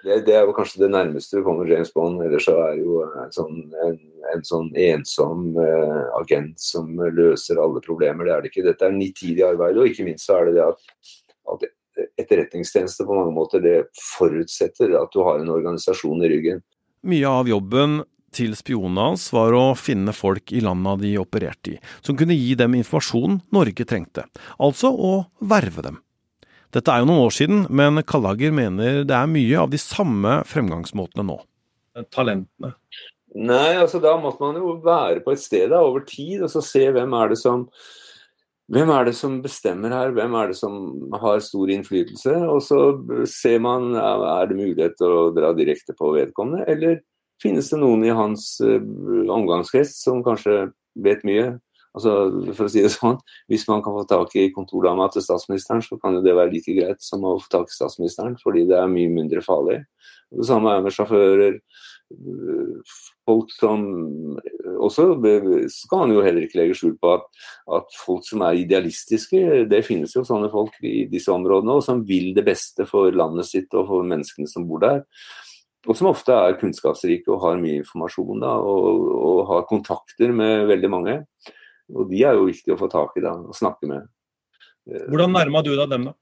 det. 0.03 0.19
det. 0.27 0.35
er 0.35 0.45
jo 0.45 0.55
kanskje 0.57 0.83
det 0.83 0.91
nærmeste 0.93 1.39
du 1.39 1.45
kommer 1.47 1.69
James 1.69 1.93
Bond. 1.95 2.21
Ellers 2.25 2.45
så 2.45 2.57
er 2.67 2.77
jo 2.81 3.01
en 3.07 3.33
sånn, 3.33 3.59
en, 3.87 3.97
en 4.35 4.45
sånn 4.45 4.69
ensom 4.77 5.57
eh, 5.57 6.03
agent 6.21 6.61
som 6.61 6.93
løser 7.01 7.61
alle 7.63 7.81
problemer. 7.81 8.27
Det 8.27 8.35
er 8.35 8.45
det 8.45 8.53
ikke. 8.53 8.67
Dette 8.69 8.87
er 8.87 8.97
nitidig 8.97 9.45
arbeid, 9.47 9.81
og 9.81 9.89
ikke 9.89 10.05
minst 10.07 10.29
så 10.29 10.37
er 10.37 10.51
det 10.51 10.59
det 10.59 10.67
at, 10.69 11.13
at 11.55 11.69
etterretningstjeneste 12.21 13.05
på 13.07 13.17
mange 13.17 13.33
måter, 13.35 13.63
det 13.63 13.77
forutsetter 13.99 14.95
at 14.99 15.11
du 15.13 15.23
har 15.25 15.41
en 15.41 15.51
organisasjon 15.51 16.23
i 16.23 16.31
ryggen. 16.31 16.61
Mye 17.07 17.29
av 17.41 17.49
jobben 17.49 18.03
til 18.35 18.55
spionene 18.57 19.11
hans 19.11 19.27
var 19.35 19.55
å 19.55 19.63
finne 19.79 20.13
folk 20.15 20.53
i 20.55 20.63
landa 20.63 20.95
de 20.99 21.13
opererte 21.21 21.75
i, 21.75 21.79
som 22.03 22.17
kunne 22.19 22.37
gi 22.37 22.55
dem 22.59 22.77
informasjon 22.79 23.41
Norge 23.55 23.87
trengte, 23.87 24.25
altså 24.59 24.91
å 24.91 25.13
verve 25.39 25.85
dem. 25.85 26.01
Dette 26.71 26.93
er 26.93 27.01
jo 27.01 27.09
noen 27.09 27.25
år 27.25 27.33
siden, 27.35 27.65
men 27.67 27.99
Kallager 28.07 28.53
mener 28.55 29.01
det 29.03 29.15
er 29.15 29.31
mye 29.31 29.57
av 29.59 29.71
de 29.73 29.79
samme 29.81 30.39
fremgangsmåtene 30.47 31.27
nå. 31.27 31.41
Talentene. 32.15 32.75
Nei, 33.35 33.75
altså 33.79 33.99
da 34.03 34.13
måtte 34.19 34.43
man 34.43 34.59
jo 34.59 34.77
være 34.83 35.23
på 35.23 35.33
et 35.35 35.43
sted 35.43 35.69
da, 35.71 35.81
over 35.83 36.03
tid 36.07 36.43
og 36.43 36.51
så 36.51 36.63
se 36.63 36.85
hvem 36.91 37.13
er 37.15 37.31
det 37.31 37.39
som 37.39 37.67
hvem 38.71 38.87
er 38.93 39.07
det 39.09 39.13
som 39.17 39.41
bestemmer 39.43 39.91
her, 39.91 40.13
hvem 40.15 40.35
er 40.39 40.51
det 40.51 40.55
som 40.55 40.75
har 41.19 41.41
stor 41.43 41.71
innflytelse? 41.73 42.37
Og 42.47 42.61
så 42.63 42.77
ser 43.27 43.59
man 43.63 43.89
er 43.99 44.47
det 44.47 44.55
mulighet 44.55 44.95
til 44.99 45.11
å 45.11 45.31
dra 45.35 45.49
direkte 45.57 45.95
på 45.97 46.13
vedkommende, 46.15 46.63
eller 46.71 47.01
finnes 47.41 47.71
det 47.71 47.81
noen 47.81 48.05
i 48.05 48.13
hans 48.15 48.53
uh, 48.63 48.79
omgangskrets 49.33 49.97
som 50.05 50.23
kanskje 50.25 50.69
vet 51.01 51.25
mye? 51.27 51.51
Altså, 51.91 52.11
for 52.55 52.69
å 52.69 52.71
si 52.71 52.79
det 52.85 52.93
sånn, 52.93 53.17
Hvis 53.51 53.65
man 53.67 53.81
kan 53.83 53.95
få 53.97 54.05
tak 54.07 54.35
i 54.39 54.51
kontordama 54.55 55.09
til 55.11 55.25
statsministeren, 55.25 55.81
så 55.83 55.97
kan 55.99 56.15
jo 56.15 56.21
det 56.23 56.37
være 56.37 56.53
like 56.53 56.75
greit 56.77 57.03
som 57.03 57.25
å 57.27 57.35
få 57.41 57.51
tak 57.51 57.71
i 57.71 57.75
statsministeren, 57.75 58.37
fordi 58.39 58.63
det 58.69 58.77
er 58.79 58.91
mye 58.91 59.11
mindre 59.11 59.43
farlig. 59.43 59.81
Det 60.31 60.47
samme 60.47 60.71
er 60.71 60.85
med 60.85 60.95
sjåfører, 60.95 61.57
folk 63.27 63.51
som 63.55 63.83
også 64.83 65.05
skal 65.71 66.03
han 66.03 66.13
jo 66.15 66.23
heller 66.25 66.45
ikke 66.45 66.59
legge 66.59 66.77
skjul 66.79 66.95
på 67.01 67.13
at, 67.15 67.27
at, 67.77 67.93
folk 68.05 68.25
som 68.27 68.43
er 68.45 68.59
idealistiske, 68.63 69.65
det 69.71 69.83
finnes 69.87 70.15
jo 70.15 70.25
sånne 70.27 70.51
folk 70.51 70.75
i 70.87 71.05
disse 71.11 71.31
områdene, 71.33 71.77
og 71.77 71.85
som 71.85 72.03
vil 72.07 72.31
det 72.37 72.45
beste 72.47 72.87
for 72.89 73.13
landet 73.15 73.49
sitt 73.49 73.71
og 73.77 73.87
for 73.91 74.07
menneskene 74.07 74.49
som 74.49 74.67
bor 74.69 74.83
der. 74.83 75.03
Og 75.89 75.97
som 75.97 76.11
ofte 76.11 76.35
er 76.35 76.57
kunnskapsrike 76.61 77.31
og 77.33 77.41
har 77.41 77.61
mye 77.61 77.79
informasjon 77.81 78.43
da, 78.43 78.53
og, 78.61 79.05
og 79.17 79.43
har 79.49 79.69
kontakter 79.69 80.33
med 80.35 80.67
veldig 80.69 80.91
mange. 80.93 81.15
Og 81.91 82.09
de 82.11 82.21
er 82.23 82.37
jo 82.37 82.49
viktige 82.49 82.75
å 82.75 82.81
få 82.81 82.89
tak 82.91 83.17
i 83.17 83.23
da, 83.25 83.33
og 83.33 83.57
snakke 83.57 83.89
med. 83.89 84.09
Hvordan 84.85 85.33
nærma 85.33 85.63
du 85.65 85.73
deg 85.73 85.89
dem, 85.89 86.11
da? 86.11 86.17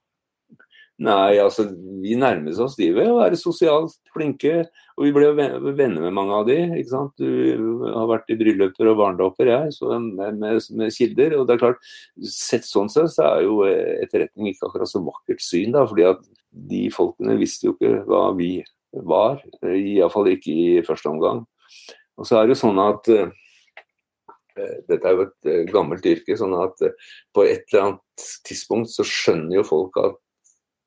Nei, 0.99 1.37
altså 1.39 1.63
vi 2.03 2.17
nærmer 2.19 2.57
oss 2.59 2.73
de 2.75 2.89
ved 2.91 3.07
å 3.07 3.21
være 3.21 3.37
sosialt 3.39 3.93
flinke. 4.11 4.65
Og 4.99 5.05
vi 5.05 5.13
ble 5.15 5.29
venner 5.31 6.03
med 6.03 6.15
mange 6.15 6.35
av 6.35 6.47
de. 6.49 6.57
ikke 6.75 6.91
sant? 6.91 7.13
Du 7.15 7.85
har 7.85 8.09
vært 8.09 8.33
i 8.33 8.35
brylluper 8.39 8.89
og 8.91 8.97
barnedåper, 8.99 9.47
jeg, 9.47 9.75
så 9.77 9.93
med, 9.95 10.41
med, 10.41 10.59
med, 10.75 10.91
kilder. 10.91 11.37
Og 11.39 11.45
det 11.47 11.55
er 11.55 11.61
klart, 11.61 11.87
sett 12.19 12.67
sånn 12.67 12.91
sett, 12.91 13.13
så 13.13 13.29
er 13.29 13.45
jo 13.47 13.61
etterretning 13.69 14.51
ikke 14.51 14.67
akkurat 14.67 14.91
så 14.91 14.99
vakkert 15.05 15.43
syn, 15.43 15.71
da. 15.77 15.85
fordi 15.87 16.09
at 16.09 16.27
de 16.51 16.83
folkene 16.91 17.39
visste 17.39 17.69
jo 17.69 17.77
ikke 17.77 18.03
hva 18.09 18.25
vi 18.35 18.57
var. 18.93 19.43
Iallfall 19.63 20.31
ikke 20.33 20.53
i 20.53 20.85
første 20.85 21.11
omgang. 21.11 21.43
Og 22.19 22.27
så 22.27 22.39
er 22.39 22.47
det 22.47 22.55
jo 22.55 22.61
sånn 22.63 22.79
at 22.83 23.11
uh, 23.13 23.29
dette 24.89 25.05
er 25.05 25.15
jo 25.15 25.27
et 25.27 25.49
uh, 25.51 25.61
gammelt 25.71 26.07
yrke, 26.09 26.35
sånn 26.39 26.55
at 26.59 26.81
uh, 26.83 27.13
på 27.35 27.45
et 27.47 27.63
eller 27.69 27.85
annet 27.85 28.25
tidspunkt 28.47 28.91
så 28.91 29.05
skjønner 29.07 29.59
jo 29.59 29.67
folk 29.67 30.01
at 30.01 30.17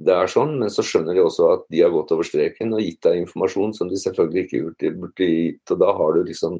det 0.02 0.14
er 0.16 0.30
sånn, 0.30 0.56
men 0.60 0.70
så 0.72 0.82
skjønner 0.86 1.14
de 1.14 1.22
også 1.22 1.48
at 1.52 1.66
de 1.70 1.82
har 1.84 1.92
gått 1.92 2.12
over 2.14 2.26
streken 2.26 2.72
og 2.74 2.82
gitt 2.82 3.02
deg 3.06 3.20
informasjon 3.22 3.74
som 3.76 3.90
de 3.90 3.98
selvfølgelig 4.00 4.46
ikke 4.46 4.92
burde 4.98 5.28
gitt. 5.28 5.62
og 5.70 5.82
Da 5.82 5.90
har 5.98 6.16
du 6.16 6.24
liksom 6.26 6.56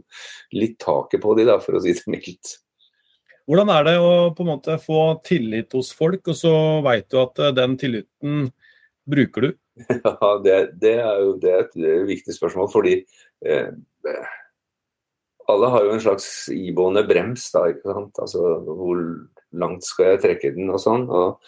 litt 0.55 0.77
taket 0.83 1.23
på 1.25 1.35
de, 1.39 1.47
da, 1.49 1.57
for 1.63 1.79
å 1.79 1.83
si 1.83 1.95
det 1.97 2.13
mildt. 2.13 2.59
Hvordan 3.51 3.73
er 3.75 3.89
det 3.89 3.97
å 3.99 4.13
på 4.37 4.45
en 4.45 4.53
måte 4.53 4.77
få 4.79 5.01
tillit 5.27 5.75
hos 5.75 5.91
folk, 5.97 6.23
og 6.31 6.39
så 6.39 6.55
veit 6.85 7.09
du 7.11 7.19
at 7.23 7.41
eh, 7.43 7.55
den 7.57 7.75
tilliten 7.81 8.47
bruker 9.09 9.49
du? 9.49 9.51
Ja, 10.05 10.31
det, 10.45 10.57
det 10.83 10.97
er 11.01 11.21
jo 11.25 11.35
det 11.41 11.53
er 11.53 11.67
et 11.67 11.77
viktig 12.09 12.35
spørsmål, 12.37 12.69
fordi 12.73 12.99
eh, 13.47 13.71
alle 15.53 15.71
har 15.73 15.87
jo 15.87 15.95
en 15.95 16.03
slags 16.03 16.27
iboende 16.55 17.05
brems, 17.09 17.49
da, 17.55 17.67
ikke 17.73 17.95
sant. 17.97 18.21
Altså 18.23 18.43
hvor 18.67 19.01
langt 19.53 19.87
skal 19.87 20.13
jeg 20.13 20.23
trekke 20.23 20.53
den 20.57 20.71
og 20.73 20.81
sånn. 20.83 21.09
Og 21.11 21.43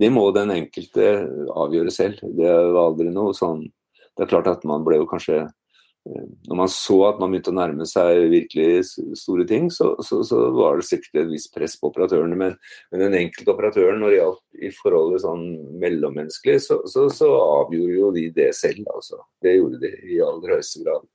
det 0.00 0.10
må 0.14 0.26
den 0.36 0.52
enkelte 0.54 1.10
avgjøre 1.54 1.94
selv. 1.94 2.22
Det 2.22 2.48
var 2.48 2.80
aldri 2.86 3.10
noe 3.12 3.34
sånn 3.36 3.66
Det 4.14 4.24
er 4.24 4.30
klart 4.30 4.46
at 4.46 4.62
man 4.68 4.84
ble 4.86 5.00
jo 5.00 5.08
kanskje 5.10 5.40
når 6.04 6.58
man 6.58 6.68
så 6.68 6.96
at 7.08 7.20
man 7.20 7.32
begynte 7.32 7.52
å 7.52 7.56
nærme 7.56 7.86
seg 7.88 8.26
virkelig 8.28 8.84
store 9.16 9.46
ting, 9.48 9.70
så, 9.72 9.94
så, 10.04 10.20
så 10.26 10.40
var 10.52 10.76
det 10.76 10.86
sikkert 10.88 11.22
et 11.22 11.30
visst 11.30 11.52
press 11.54 11.78
på 11.80 11.88
operatørene. 11.88 12.36
Men, 12.36 12.58
men 12.92 13.04
den 13.06 13.16
enkelte 13.22 13.54
operatøren, 13.54 14.02
når 14.02 14.12
det 14.12 14.18
gjaldt 14.18 14.66
i 14.68 14.72
forholdet 14.76 15.24
sånn 15.24 15.46
mellommenneskelig, 15.80 16.58
så, 16.66 16.78
så, 16.84 17.30
avgjorde 17.32 17.96
jo 17.96 18.12
de 18.16 18.26
det 18.36 18.50
selv. 18.58 18.84
Altså. 18.92 19.22
Det 19.40 19.56
gjorde 19.56 19.80
de 19.86 19.92
i 20.12 20.20
aller 20.24 20.56
høyeste 20.58 20.84
grad. 20.84 21.08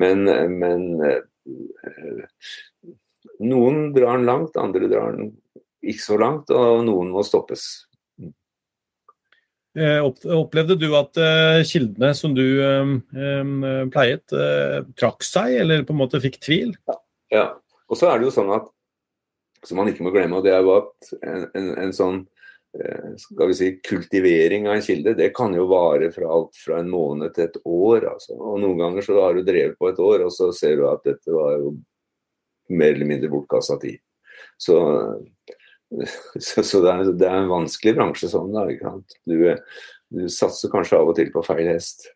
Men, 0.00 0.24
men 0.56 0.88
eh, 1.04 1.20
noen 3.44 3.90
drar 3.94 4.16
den 4.16 4.28
langt, 4.30 4.56
andre 4.60 4.88
drar 4.88 5.18
den 5.18 5.34
ikke 5.84 6.06
så 6.06 6.16
langt, 6.20 6.48
og 6.48 6.80
noen 6.88 7.12
må 7.12 7.22
stoppes. 7.28 7.84
Eh, 9.74 9.98
opplevde 10.04 10.76
du 10.78 10.86
at 10.94 11.18
uh, 11.18 11.60
kildene 11.66 12.12
som 12.14 12.34
du 12.36 12.44
um, 12.62 12.92
pleiet, 13.90 14.36
trakk 14.94 15.26
seg, 15.26 15.56
eller 15.64 15.82
på 15.86 15.94
en 15.94 16.02
måte 16.04 16.22
fikk 16.22 16.38
tvil? 16.44 16.76
Ja. 17.34 17.48
Og 17.90 17.98
så 17.98 18.08
er 18.10 18.20
det 18.20 18.28
jo 18.28 18.36
sånn 18.36 18.52
at, 18.54 18.70
som 19.66 19.80
man 19.80 19.90
ikke 19.90 20.06
må 20.06 20.12
glemme, 20.14 20.38
og 20.38 20.46
det 20.46 20.54
er 20.54 20.62
jo 20.62 20.76
at 20.78 21.10
en, 21.20 21.48
en, 21.58 21.68
en 21.86 21.92
sånn 21.96 22.22
skal 23.16 23.46
vi 23.46 23.54
si, 23.54 23.66
kultivering 23.86 24.64
av 24.66 24.74
en 24.74 24.82
kilde, 24.82 25.12
det 25.14 25.28
kan 25.36 25.52
jo 25.54 25.68
vare 25.70 26.08
fra 26.10 26.30
alt 26.34 26.56
fra 26.58 26.80
en 26.80 26.90
måned 26.90 27.34
til 27.34 27.46
et 27.46 27.58
år. 27.62 28.08
Altså. 28.10 28.34
Og 28.34 28.58
Noen 28.62 28.80
ganger 28.80 29.06
så 29.06 29.18
har 29.20 29.36
du 29.36 29.44
drevet 29.46 29.78
på 29.78 29.92
et 29.92 30.00
år, 30.02 30.24
og 30.26 30.32
så 30.34 30.50
ser 30.56 30.80
du 30.80 30.88
at 30.90 31.04
dette 31.06 31.30
var 31.30 31.54
jo 31.60 31.76
mer 32.74 32.96
eller 32.96 33.08
mindre 33.08 33.30
bortkasta 33.30 33.78
tid. 33.82 34.00
Så 34.58 34.78
så, 36.40 36.62
så 36.62 36.80
det, 36.82 36.90
er, 36.90 37.12
det, 37.12 37.28
er, 37.28 37.40
en 37.42 37.52
vanskelig 37.52 37.94
bransje 37.98 38.30
sånn. 38.32 38.52
da, 38.54 38.66
ikke 38.72 38.90
sant? 38.90 39.16
Du, 39.28 39.36
du, 40.14 40.26
satser 40.32 40.72
kanskje 40.72 41.00
av 41.00 41.10
og 41.12 41.18
til 41.18 41.32
på 41.34 41.44
feil 41.46 41.66
hest. 41.70 42.08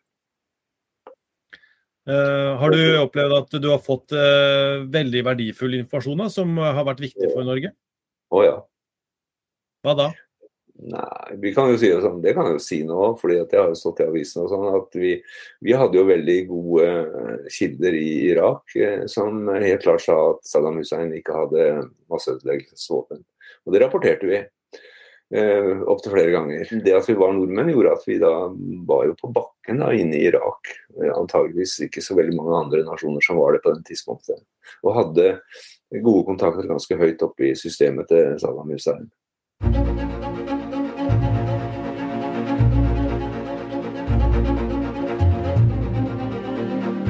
Uh, 2.09 2.57
har 2.57 2.73
du 2.73 2.81
opplevd 3.03 3.35
at 3.37 3.59
du 3.61 3.67
har 3.69 3.83
fått 3.85 4.15
uh, 4.17 4.81
veldig 4.89 5.21
verdifull 5.27 5.75
informasjon 5.77 6.23
da, 6.23 6.29
som 6.33 6.57
har 6.57 6.81
vært 6.87 7.03
viktig 7.05 7.29
for 7.35 7.45
Norge? 7.45 7.69
Å 8.29 8.39
oh, 8.39 8.45
ja. 8.45 8.57
Hva 9.85 9.95
da? 9.97 10.09
Nei, 10.79 11.35
vi 11.43 11.51
kan 11.51 11.67
jo 11.69 11.77
si 11.77 11.89
det 11.91 11.99
sånn, 12.01 12.21
det 12.23 12.31
kan 12.37 12.47
jeg 12.47 12.55
jo 12.55 12.61
si 12.63 12.77
nå, 12.87 12.97
fordi 13.19 13.35
at 13.41 13.51
jeg 13.51 13.59
har 13.59 13.73
jo 13.73 13.77
stått 13.77 13.99
i 13.99 14.07
avisen 14.07 14.45
og 14.45 14.51
sånn, 14.53 14.67
at 14.77 14.95
vi, 14.95 15.11
vi 15.67 15.75
hadde 15.75 15.99
jo 15.99 16.05
veldig 16.07 16.37
gode 16.47 16.87
uh, 16.87 17.49
kilder 17.51 17.97
i 17.99 18.11
Irak 18.31 18.77
som 19.11 19.51
helt 19.51 19.83
klart 19.83 20.05
sa 20.05 20.15
at 20.31 20.47
Saddam 20.47 20.79
Hussein 20.79 21.11
ikke 21.19 21.35
hadde 21.35 21.67
masseødeleggelsesvåpen. 22.09 23.21
Og 23.69 23.75
det 23.75 23.83
rapporterte 23.83 24.25
vi 24.25 24.39
eh, 24.41 25.81
opptil 25.85 26.15
flere 26.15 26.31
ganger. 26.33 26.71
Det 26.83 26.95
at 26.97 27.09
vi 27.09 27.17
var 27.19 27.35
nordmenn 27.37 27.69
gjorde 27.69 27.91
at 27.93 28.07
vi 28.09 28.17
da 28.21 28.31
var 28.89 29.05
jo 29.05 29.17
på 29.19 29.29
bakken 29.35 29.83
da 29.83 29.91
inne 29.93 30.17
i 30.17 30.25
Irak. 30.31 30.71
Eh, 30.97 31.11
antageligvis 31.13 31.77
ikke 31.85 32.01
så 32.01 32.17
veldig 32.17 32.33
mange 32.39 32.57
andre 32.63 32.81
nasjoner 32.87 33.21
som 33.25 33.37
var 33.37 33.53
det 33.53 33.61
på 33.65 33.75
den 33.75 33.85
tidspunktet. 33.85 34.41
Og 34.81 34.97
hadde 34.97 35.35
gode 36.01 36.25
kontakter 36.31 36.69
ganske 36.69 36.97
høyt 36.97 37.21
oppe 37.29 37.51
i 37.51 37.57
systemet 37.57 38.09
til 38.09 38.33
Saddam 38.41 38.73
Hussein. 38.73 39.05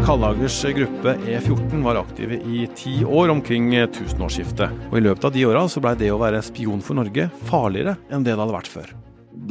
Kallagers 0.09 0.63
gruppe 0.63 1.11
E14 1.29 1.83
var 1.83 1.95
aktive 1.95 2.33
i 2.33 2.63
ti 2.75 3.03
år 3.05 3.29
omkring 3.29 3.67
tusenårsskiftet. 3.93 4.71
Og 4.89 4.95
i 4.97 5.01
løpet 5.05 5.27
av 5.27 5.35
de 5.35 5.43
åra 5.45 5.61
blei 5.83 5.91
det 5.99 6.07
å 6.09 6.17
være 6.17 6.39
spion 6.47 6.81
for 6.81 6.97
Norge 6.97 7.27
farligere 7.45 7.93
enn 8.09 8.25
det 8.25 8.33
det 8.33 8.41
hadde 8.41 8.55
vært 8.55 8.71
før. 8.73 8.87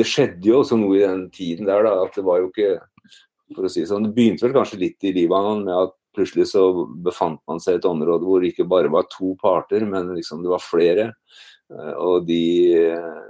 Det 0.00 0.06
skjedde 0.10 0.50
jo 0.50 0.56
også 0.64 0.80
noe 0.80 0.96
i 0.98 1.04
den 1.04 1.22
tiden 1.30 1.68
der, 1.68 1.86
da. 1.86 1.92
At 2.02 2.18
det 2.18 2.26
var 2.26 2.42
jo 2.42 2.50
ikke 2.50 2.72
For 3.54 3.68
å 3.68 3.70
si 3.70 3.84
det 3.84 3.92
sånn, 3.92 4.08
det 4.08 4.16
begynte 4.18 4.48
vel 4.48 4.56
kanskje 4.58 4.80
litt 4.82 5.06
i 5.06 5.14
Libanon 5.14 5.62
med 5.62 5.76
at 5.76 5.94
plutselig 6.18 6.48
så 6.50 6.66
befant 7.06 7.38
man 7.46 7.62
seg 7.62 7.78
i 7.78 7.78
et 7.78 7.86
område 7.86 8.26
hvor 8.26 8.42
det 8.42 8.50
ikke 8.50 8.66
bare 8.66 8.90
var 8.90 9.06
to 9.14 9.36
parter, 9.38 9.86
men 9.86 10.10
liksom 10.10 10.42
det 10.42 10.50
var 10.56 10.64
flere. 10.66 11.06
Og 12.02 12.26
de, 12.26 12.42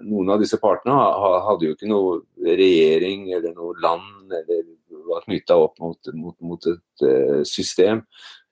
noen 0.09 0.33
av 0.33 0.41
disse 0.41 0.57
partene 0.64 0.97
hadde 0.97 1.69
jo 1.69 1.77
ikke 1.77 1.93
noe 1.93 2.23
regjering 2.41 3.29
eller 3.37 3.53
noe 3.53 3.77
land 3.85 4.33
eller 4.33 4.64
var 5.09 5.25
knytta 5.27 5.57
opp 5.59 5.81
mot, 5.83 6.12
mot, 6.14 6.37
mot, 6.44 6.68
et 6.71 7.05
uh, 7.07 7.42
system. 7.49 8.05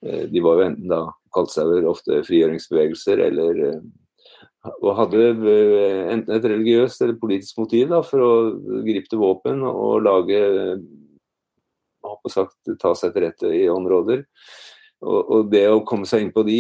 Uh, 0.04 0.24
de 0.30 0.42
var 0.44 0.58
jo 0.58 0.66
enten 0.70 0.90
da 0.92 1.02
kalt 1.34 1.52
seg 1.52 1.68
vel 1.70 1.88
ofte 1.90 2.22
frigjøringsbevegelser 2.26 3.22
eller 3.28 3.62
uh, 3.70 3.80
og 4.82 4.96
hadde 4.98 5.26
enten 6.10 6.32
et 6.34 6.46
religiøst 6.50 7.02
eller 7.04 7.20
politisk 7.20 7.60
motiv 7.60 7.92
da, 7.92 8.00
for 8.02 8.22
å 8.24 8.30
gripe 8.82 9.06
til 9.12 9.20
våpen 9.20 9.60
og 9.62 10.00
lage 10.02 10.40
håper 12.02 12.32
sagt, 12.32 12.72
ta 12.82 12.90
seg 12.98 13.12
til 13.14 13.22
rette 13.28 13.52
i 13.54 13.68
områder. 13.70 14.24
Og, 15.06 15.20
og, 15.20 15.46
det 15.52 15.62
å 15.70 15.84
komme 15.86 16.08
seg 16.10 16.24
inn 16.24 16.32
på 16.34 16.42
de, 16.48 16.58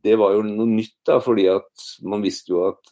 det 0.00 0.16
var 0.16 0.32
jo 0.32 0.46
noe 0.48 0.70
nytt, 0.70 0.96
da, 1.04 1.18
fordi 1.20 1.44
at 1.52 1.84
man 2.08 2.24
visste 2.24 2.54
jo 2.54 2.64
at 2.70 2.88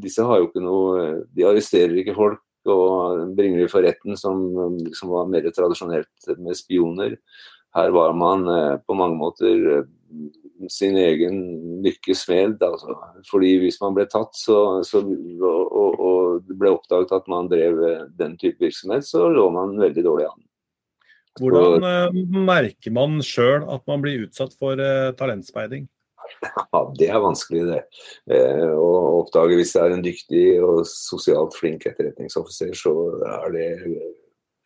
disse 0.00 0.24
har 0.24 0.40
jo 0.40 0.48
ikke 0.48 0.64
noe 0.64 1.04
De 1.36 1.44
arresterer 1.44 2.00
ikke 2.00 2.16
folk 2.16 2.40
og 2.70 3.34
bringer 3.36 3.62
de 3.62 3.70
for 3.72 3.84
retten, 3.84 4.16
som, 4.20 4.44
som 4.96 5.12
var 5.12 5.28
mer 5.30 5.48
tradisjonelt 5.54 6.30
med 6.38 6.58
spioner. 6.58 7.18
Her 7.74 7.90
var 7.90 8.12
man 8.14 8.48
eh, 8.48 8.76
på 8.86 8.94
mange 8.94 9.18
måter 9.18 9.68
eh, 9.78 9.86
sin 10.70 10.96
egen 10.98 11.40
lykkes 11.82 12.22
smed. 12.26 12.62
Altså. 12.62 12.94
Fordi 13.30 13.56
hvis 13.64 13.80
man 13.82 13.96
ble 13.96 14.06
tatt 14.10 14.36
så, 14.38 14.58
så, 14.86 15.02
og, 15.02 15.98
og, 15.98 16.52
ble 16.54 16.74
oppdaget 16.76 17.16
at 17.18 17.30
man 17.30 17.50
drev 17.50 17.82
eh, 17.88 18.04
den 18.18 18.38
type 18.38 18.62
virksomhet, 18.62 19.06
så 19.08 19.26
lå 19.32 19.48
man 19.54 19.74
veldig 19.80 20.06
dårlig 20.06 20.28
an. 20.30 20.42
Hvordan 21.34 22.44
merker 22.46 22.94
man 22.94 23.18
sjøl 23.26 23.64
at 23.66 23.82
man 23.90 24.04
blir 24.04 24.28
utsatt 24.28 24.52
for 24.54 24.78
talentspeiding? 25.18 25.88
Ja, 26.74 26.80
det 26.98 27.08
er 27.08 27.22
vanskelig, 27.22 27.62
det. 27.68 27.80
Eh, 28.34 28.72
å 28.74 28.90
oppdage 29.20 29.56
hvis 29.58 29.72
det 29.76 29.82
er 29.82 29.94
en 29.94 30.04
dyktig 30.04 30.44
og 30.64 30.82
sosialt 30.88 31.56
flink 31.56 31.86
etterretningsoffiser, 31.88 32.74
så 32.76 32.92
er 33.28 33.54
det 33.54 33.68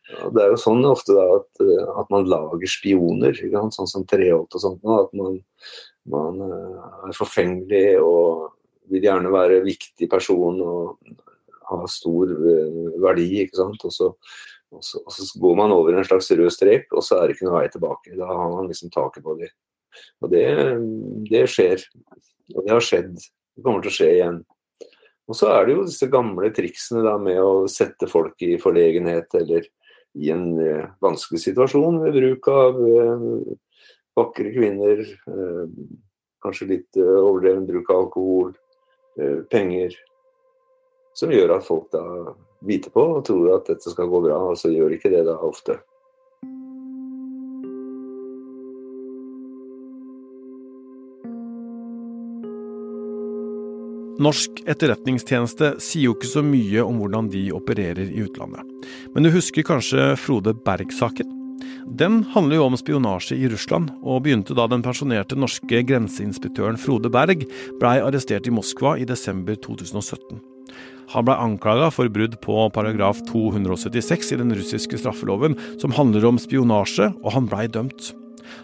ja, 0.09 0.29
Det 0.33 0.41
er 0.41 0.53
jo 0.53 0.59
sånn 0.59 0.81
ofte 0.89 1.13
da 1.13 1.25
at, 1.37 1.63
at 2.01 2.09
man 2.13 2.29
lager 2.29 2.71
spioner, 2.71 3.37
sånn 3.37 3.89
som 3.89 4.07
Treholt 4.09 4.55
og 4.57 4.63
sånt. 4.63 4.85
At 4.95 5.13
man, 5.17 5.37
man, 6.09 6.39
eh, 6.47 7.09
er 7.09 7.17
forfengelig 7.17 7.99
og 8.01 8.49
vil 8.89 9.05
gjerne 9.05 9.33
være 9.33 9.61
viktig 9.65 10.09
person 10.09 10.61
og 10.65 11.19
ha 11.69 11.83
stor 11.91 12.31
eh, 12.33 12.93
verdi. 13.01 13.29
ikke 13.43 13.61
sant? 13.61 13.85
Og 13.85 13.93
så, 13.93 14.09
og 14.73 14.85
så, 14.85 15.01
og 15.05 15.13
så 15.13 15.29
går 15.41 15.57
man 15.61 15.73
over 15.75 15.95
en 15.95 16.07
slags 16.07 16.31
rød 16.33 16.51
strek, 16.53 16.89
og 16.93 17.05
så 17.05 17.19
er 17.19 17.27
det 17.27 17.37
ikke 17.37 17.49
noe 17.49 17.59
vei 17.59 17.67
tilbake. 17.73 18.17
Da 18.17 18.29
har 18.29 18.53
man 18.55 18.69
liksom 18.69 18.93
taket 18.93 19.25
på 19.25 19.37
dem. 19.39 19.53
Og 20.23 20.31
det, 20.33 20.45
det 21.29 21.45
skjer. 21.51 21.83
Og 22.55 22.63
det 22.65 22.73
har 22.73 22.85
skjedd. 22.85 23.13
Det 23.19 23.65
kommer 23.65 23.83
til 23.83 23.91
å 23.91 23.97
skje 23.97 24.09
igjen. 24.15 24.39
Og 25.29 25.37
så 25.37 25.51
er 25.53 25.67
det 25.67 25.75
jo 25.75 25.85
disse 25.85 26.09
gamle 26.09 26.49
triksene 26.55 27.03
da 27.05 27.13
med 27.21 27.37
å 27.43 27.67
sette 27.69 28.09
folk 28.09 28.41
i 28.41 28.55
forlegenhet 28.61 29.35
eller 29.37 29.67
i 30.17 30.31
en 30.33 30.45
eh, 30.63 30.87
vanskelig 31.03 31.41
situasjon 31.43 31.99
ved 32.01 32.15
bruk 32.17 32.49
av 32.49 32.79
eh, 32.81 33.25
vakre 34.17 34.53
kvinner, 34.55 35.03
eh, 35.05 35.65
kanskje 36.41 36.69
litt 36.71 36.99
overdreven 36.99 37.67
bruk 37.67 37.89
av 37.91 38.05
alkohol, 38.05 38.53
penger, 39.51 39.91
som 41.17 41.33
gjør 41.33 41.57
at 41.57 41.65
folk 41.67 41.89
da 41.91 42.03
biter 42.63 42.93
på 42.95 43.03
og 43.17 43.25
tror 43.27 43.49
at 43.57 43.67
dette 43.67 43.91
skal 43.91 44.07
gå 44.07 44.21
bra, 44.23 44.37
og 44.47 44.55
så 44.55 44.71
gjør 44.71 44.95
ikke 44.95 45.11
det 45.11 45.25
da 45.27 45.35
ofte. 45.43 45.75
Norsk 54.19 54.65
etterretningstjeneste 54.67 55.77
sier 55.79 56.09
jo 56.09 56.15
ikke 56.17 56.27
så 56.27 56.41
mye 56.43 56.83
om 56.83 56.97
hvordan 56.99 57.29
de 57.31 57.45
opererer 57.55 58.09
i 58.09 58.25
utlandet. 58.25 58.67
Men 59.13 59.23
du 59.23 59.31
husker 59.31 59.63
kanskje 59.63 60.11
Frode 60.19 60.51
Berg-saken? 60.65 61.37
Den 61.99 62.19
handler 62.33 62.59
jo 62.59 62.65
om 62.67 62.75
spionasje 62.77 63.37
i 63.39 63.47
Russland, 63.49 63.93
og 64.03 64.25
begynte 64.25 64.57
da 64.57 64.67
den 64.67 64.83
pensjonerte 64.83 65.39
norske 65.39 65.81
grenseinspektøren 65.87 66.77
Frode 66.77 67.11
Berg 67.15 67.47
blei 67.79 67.95
arrestert 68.03 68.47
i 68.47 68.53
Moskva 68.53 68.97
i 68.99 69.07
desember 69.07 69.55
2017. 69.55 70.43
Han 71.15 71.25
blei 71.25 71.39
anklaga 71.39 71.87
for 71.89 72.11
brudd 72.11 72.35
på 72.43 72.67
paragraf 72.75 73.23
276 73.31 74.35
i 74.35 74.43
den 74.43 74.51
russiske 74.51 74.99
straffeloven, 74.99 75.55
som 75.79 75.95
handler 75.95 76.27
om 76.27 76.37
spionasje, 76.41 77.13
og 77.23 77.33
han 77.37 77.47
blei 77.47 77.69
dømt. 77.71 78.11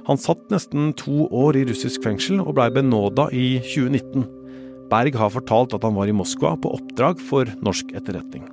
Han 0.10 0.20
satt 0.20 0.50
nesten 0.52 0.92
to 1.00 1.30
år 1.32 1.58
i 1.58 1.66
russisk 1.72 2.04
fengsel, 2.04 2.44
og 2.44 2.58
blei 2.60 2.70
benåda 2.76 3.32
i 3.32 3.56
2019. 3.64 4.45
Berg 4.92 5.18
har 5.18 5.34
fortalt 5.34 5.74
at 5.78 5.86
han 5.86 5.96
var 5.98 6.12
i 6.12 6.16
Moskva 6.16 6.56
på 6.62 6.74
oppdrag 6.78 7.22
for 7.24 7.50
norsk 7.66 7.96
etterretning. 7.98 8.46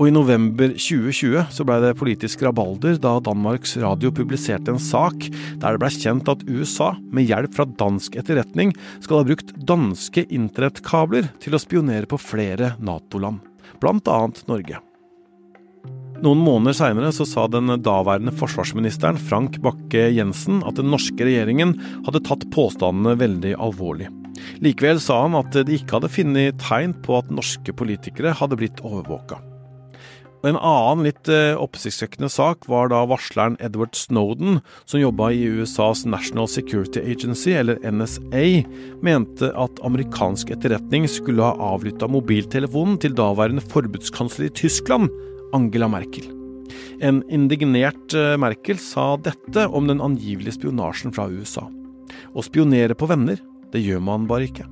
Og 0.00 0.08
I 0.08 0.12
november 0.14 0.72
2020 0.72 1.52
så 1.52 1.64
ble 1.68 1.76
det 1.84 1.96
politisk 2.00 2.40
rabalder 2.46 2.96
da 3.00 3.18
Danmarks 3.22 3.76
Radio 3.78 4.10
publiserte 4.14 4.72
en 4.72 4.80
sak 4.80 5.28
der 5.62 5.76
det 5.76 5.80
ble 5.82 5.90
kjent 5.92 6.30
at 6.32 6.44
USA, 6.48 6.94
med 7.12 7.28
hjelp 7.28 7.52
fra 7.54 7.68
dansk 7.68 8.16
etterretning, 8.18 8.72
skal 9.04 9.20
ha 9.20 9.26
brukt 9.28 9.52
danske 9.68 10.24
internettkabler 10.32 11.28
til 11.44 11.54
å 11.54 11.60
spionere 11.62 12.08
på 12.10 12.18
flere 12.20 12.72
Nato-land, 12.82 13.44
bl.a. 13.84 14.18
Norge. 14.48 14.80
Noen 16.22 16.38
måneder 16.38 16.76
seinere 16.78 17.10
sa 17.12 17.46
den 17.50 17.76
daværende 17.82 18.32
forsvarsministeren 18.38 19.18
Frank 19.18 19.58
Bakke-Jensen 19.62 20.62
at 20.66 20.78
den 20.78 20.90
norske 20.94 21.26
regjeringen 21.26 21.74
hadde 22.06 22.22
tatt 22.26 22.46
påstandene 22.54 23.16
veldig 23.18 23.56
alvorlig. 23.58 24.10
Likevel 24.64 25.00
sa 25.02 25.22
han 25.24 25.38
at 25.38 25.54
de 25.54 25.78
ikke 25.78 25.98
hadde 25.98 26.12
funnet 26.12 26.60
tegn 26.62 26.96
på 27.04 27.20
at 27.20 27.32
norske 27.32 27.74
politikere 27.76 28.34
hadde 28.38 28.58
blitt 28.60 28.84
overvåka. 28.84 29.40
En 30.42 30.56
annen 30.58 31.04
litt 31.06 31.28
eh, 31.30 31.54
oppsiktsvekkende 31.54 32.26
sak 32.32 32.66
var 32.70 32.88
da 32.90 33.04
varsleren 33.06 33.54
Edward 33.62 33.94
Snowden, 33.94 34.58
som 34.90 34.98
jobba 34.98 35.28
i 35.30 35.44
USAs 35.46 36.02
National 36.02 36.48
Security 36.50 36.98
Agency, 36.98 37.52
eller 37.54 37.78
NSA, 37.86 38.64
mente 39.06 39.52
at 39.54 39.82
amerikansk 39.86 40.50
etterretning 40.56 41.06
skulle 41.10 41.46
ha 41.46 41.70
avlytta 41.74 42.10
mobiltelefonen 42.10 42.98
til 43.02 43.14
daværende 43.18 43.62
forbudskansler 43.70 44.48
i 44.50 44.56
Tyskland, 44.64 45.14
Angela 45.54 45.86
Merkel. 45.92 46.26
En 47.02 47.22
indignert 47.30 48.18
eh, 48.18 48.34
Merkel 48.40 48.82
sa 48.82 49.12
dette 49.22 49.68
om 49.70 49.86
den 49.86 50.02
angivelige 50.02 50.58
spionasjen 50.58 51.14
fra 51.14 51.28
USA. 51.30 51.68
Å 52.34 52.42
spionere 52.42 52.98
på 52.98 53.06
venner 53.06 53.38
det 53.72 53.82
gjør 53.84 54.02
man 54.04 54.28
bare 54.30 54.48
ikke. 54.48 54.68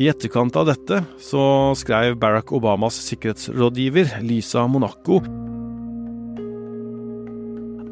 I 0.00 0.08
etterkant 0.10 0.56
av 0.58 0.66
dette 0.72 1.04
så 1.22 1.44
skrev 1.78 2.18
Barack 2.18 2.50
Obamas 2.56 2.98
sikkerhetsrådgiver 3.06 4.16
Lisa 4.26 4.64
Monaco 4.66 5.20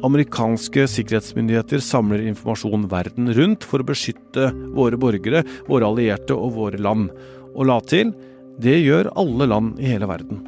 Amerikanske 0.03 0.83
sikkerhetsmyndigheter 0.91 1.79
samler 1.79 2.25
informasjon 2.27 2.89
verden 2.91 3.29
rundt 3.37 3.63
for 3.63 3.79
å 3.79 3.87
beskytte 3.87 4.49
våre 4.75 4.99
borgere, 4.99 5.45
våre 5.69 5.87
allierte 5.87 6.35
og 6.35 6.57
våre 6.57 6.79
land. 6.81 7.13
Og 7.55 7.69
la 7.69 7.77
til 7.87 8.11
det 8.59 8.81
gjør 8.81 9.13
alle 9.19 9.47
land 9.47 9.79
i 9.79 9.93
hele 9.93 10.09
verden. 10.09 10.43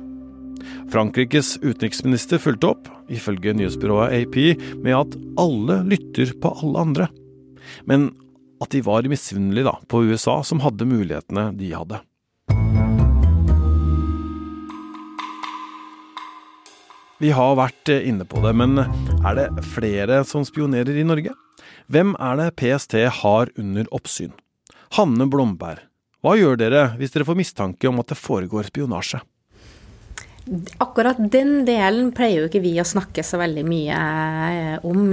Frankrikes 0.92 1.56
utenriksminister 1.64 2.42
fulgte 2.42 2.74
opp, 2.74 2.92
ifølge 3.08 3.56
nyhetsbyrået 3.56 4.18
AP, 4.20 4.38
med 4.84 4.98
at 4.98 5.16
alle 5.40 5.80
lytter 5.88 6.36
på 6.42 6.52
alle 6.60 6.84
andre. 6.90 7.08
Men 7.88 8.10
at 8.62 8.72
de 8.72 8.82
var 8.86 9.08
misunnelige 9.10 9.74
på 9.92 10.04
USA, 10.10 10.42
som 10.44 10.62
hadde 10.64 10.88
mulighetene 10.88 11.50
de 11.58 11.72
hadde. 11.76 12.02
Vi 17.24 17.32
har 17.32 17.56
vært 17.56 17.90
inne 17.96 18.26
på 18.28 18.42
det, 18.44 18.52
men 18.60 18.80
er 18.82 19.38
det 19.38 19.68
flere 19.72 20.24
som 20.28 20.44
spionerer 20.48 20.98
i 21.00 21.06
Norge? 21.08 21.32
Hvem 21.88 22.16
er 22.20 22.40
det 22.40 22.56
PST 22.60 22.98
har 23.22 23.52
under 23.56 23.88
oppsyn? 23.96 24.34
Hanne 24.98 25.28
Blomberg, 25.32 25.80
hva 26.26 26.36
gjør 26.40 26.60
dere 26.60 26.84
hvis 27.00 27.14
dere 27.14 27.28
får 27.28 27.38
mistanke 27.40 27.88
om 27.90 28.02
at 28.02 28.12
det 28.12 28.20
foregår 28.20 28.68
spionasje? 28.68 29.22
Akkurat 30.78 31.18
den 31.18 31.64
delen 31.66 32.12
pleier 32.14 32.44
jo 32.44 32.50
ikke 32.50 32.62
vi 32.62 32.76
å 32.78 32.86
snakke 32.86 33.24
så 33.26 33.40
veldig 33.42 33.64
mye 33.66 33.96
eh, 33.98 34.84
om. 34.86 35.08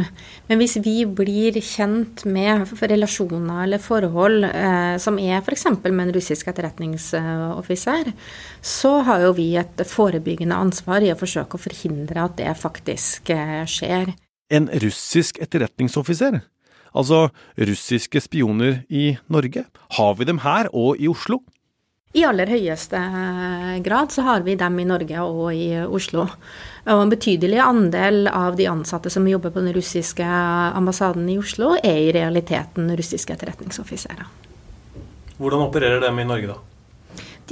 Men 0.48 0.60
hvis 0.60 0.76
vi 0.84 1.06
blir 1.08 1.56
kjent 1.64 2.26
med 2.28 2.68
relasjoner 2.76 3.62
eller 3.64 3.80
forhold 3.80 4.44
eh, 4.50 4.98
som 5.00 5.16
er 5.16 5.40
f.eks. 5.40 5.64
med 5.86 6.02
en 6.04 6.12
russisk 6.12 6.50
etterretningsoffiser, 6.52 8.12
så 8.60 8.92
har 9.08 9.24
jo 9.24 9.32
vi 9.38 9.48
et 9.56 9.80
forebyggende 9.88 10.58
ansvar 10.66 11.00
i 11.00 11.14
å 11.14 11.16
forsøke 11.16 11.56
å 11.56 11.64
forhindre 11.64 12.26
at 12.26 12.36
det 12.42 12.52
faktisk 12.60 13.32
eh, 13.32 13.62
skjer. 13.64 14.12
En 14.52 14.68
russisk 14.84 15.40
etterretningsoffiser? 15.40 16.42
Altså 16.92 17.30
russiske 17.56 18.20
spioner 18.20 18.82
i 18.92 19.14
Norge? 19.32 19.64
Har 19.96 20.14
vi 20.20 20.28
dem 20.28 20.44
her 20.44 20.68
og 20.76 21.00
i 21.00 21.08
Oslo? 21.08 21.40
I 22.12 22.24
aller 22.28 22.50
høyeste 22.52 22.98
grad 23.84 24.12
så 24.12 24.24
har 24.26 24.42
vi 24.44 24.56
dem 24.60 24.76
i 24.82 24.84
Norge 24.84 25.22
og 25.24 25.46
i 25.56 25.70
Oslo. 25.80 26.26
Og 26.84 27.04
en 27.06 27.12
betydelig 27.12 27.56
andel 27.64 28.26
av 28.28 28.58
de 28.58 28.66
ansatte 28.68 29.08
som 29.12 29.28
jobber 29.28 29.54
på 29.54 29.62
den 29.64 29.72
russiske 29.72 30.26
ambassaden 30.26 31.24
i 31.32 31.38
Oslo, 31.40 31.72
er 31.80 32.02
i 32.02 32.12
realiteten 32.12 32.92
russiske 32.98 33.32
etterretningsoffiserer. 33.32 34.28
Hvordan 35.38 35.64
opererer 35.64 36.04
dem 36.04 36.20
i 36.20 36.28
Norge, 36.28 36.52
da? 36.52 36.71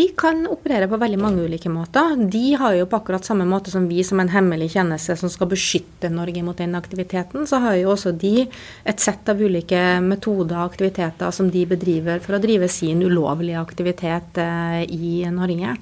De 0.00 0.06
kan 0.16 0.46
operere 0.48 0.86
på 0.88 0.96
veldig 0.96 1.18
mange 1.20 1.42
ulike 1.44 1.68
måter. 1.68 2.14
De 2.32 2.54
har 2.56 2.72
jo 2.72 2.86
på 2.88 2.96
akkurat 2.96 3.26
samme 3.26 3.44
måte 3.44 3.68
som 3.72 3.84
vi 3.88 4.00
som 4.06 4.20
en 4.22 4.30
hemmelig 4.32 4.70
tjeneste 4.72 5.12
som 5.20 5.28
skal 5.28 5.50
beskytte 5.50 6.08
Norge 6.08 6.40
mot 6.46 6.56
den 6.56 6.72
aktiviteten, 6.78 7.44
så 7.46 7.60
har 7.60 7.76
jo 7.76 7.90
også 7.92 8.14
de 8.16 8.46
et 8.48 9.02
sett 9.02 9.28
av 9.28 9.42
ulike 9.42 9.82
metoder 10.00 10.56
og 10.56 10.70
aktiviteter 10.70 11.34
som 11.36 11.50
de 11.52 11.66
bedriver 11.68 12.22
for 12.24 12.38
å 12.38 12.40
drive 12.40 12.70
sin 12.72 13.02
ulovlige 13.04 13.60
aktivitet 13.60 14.40
eh, 14.40 14.86
i 14.88 15.20
Norge. 15.34 15.74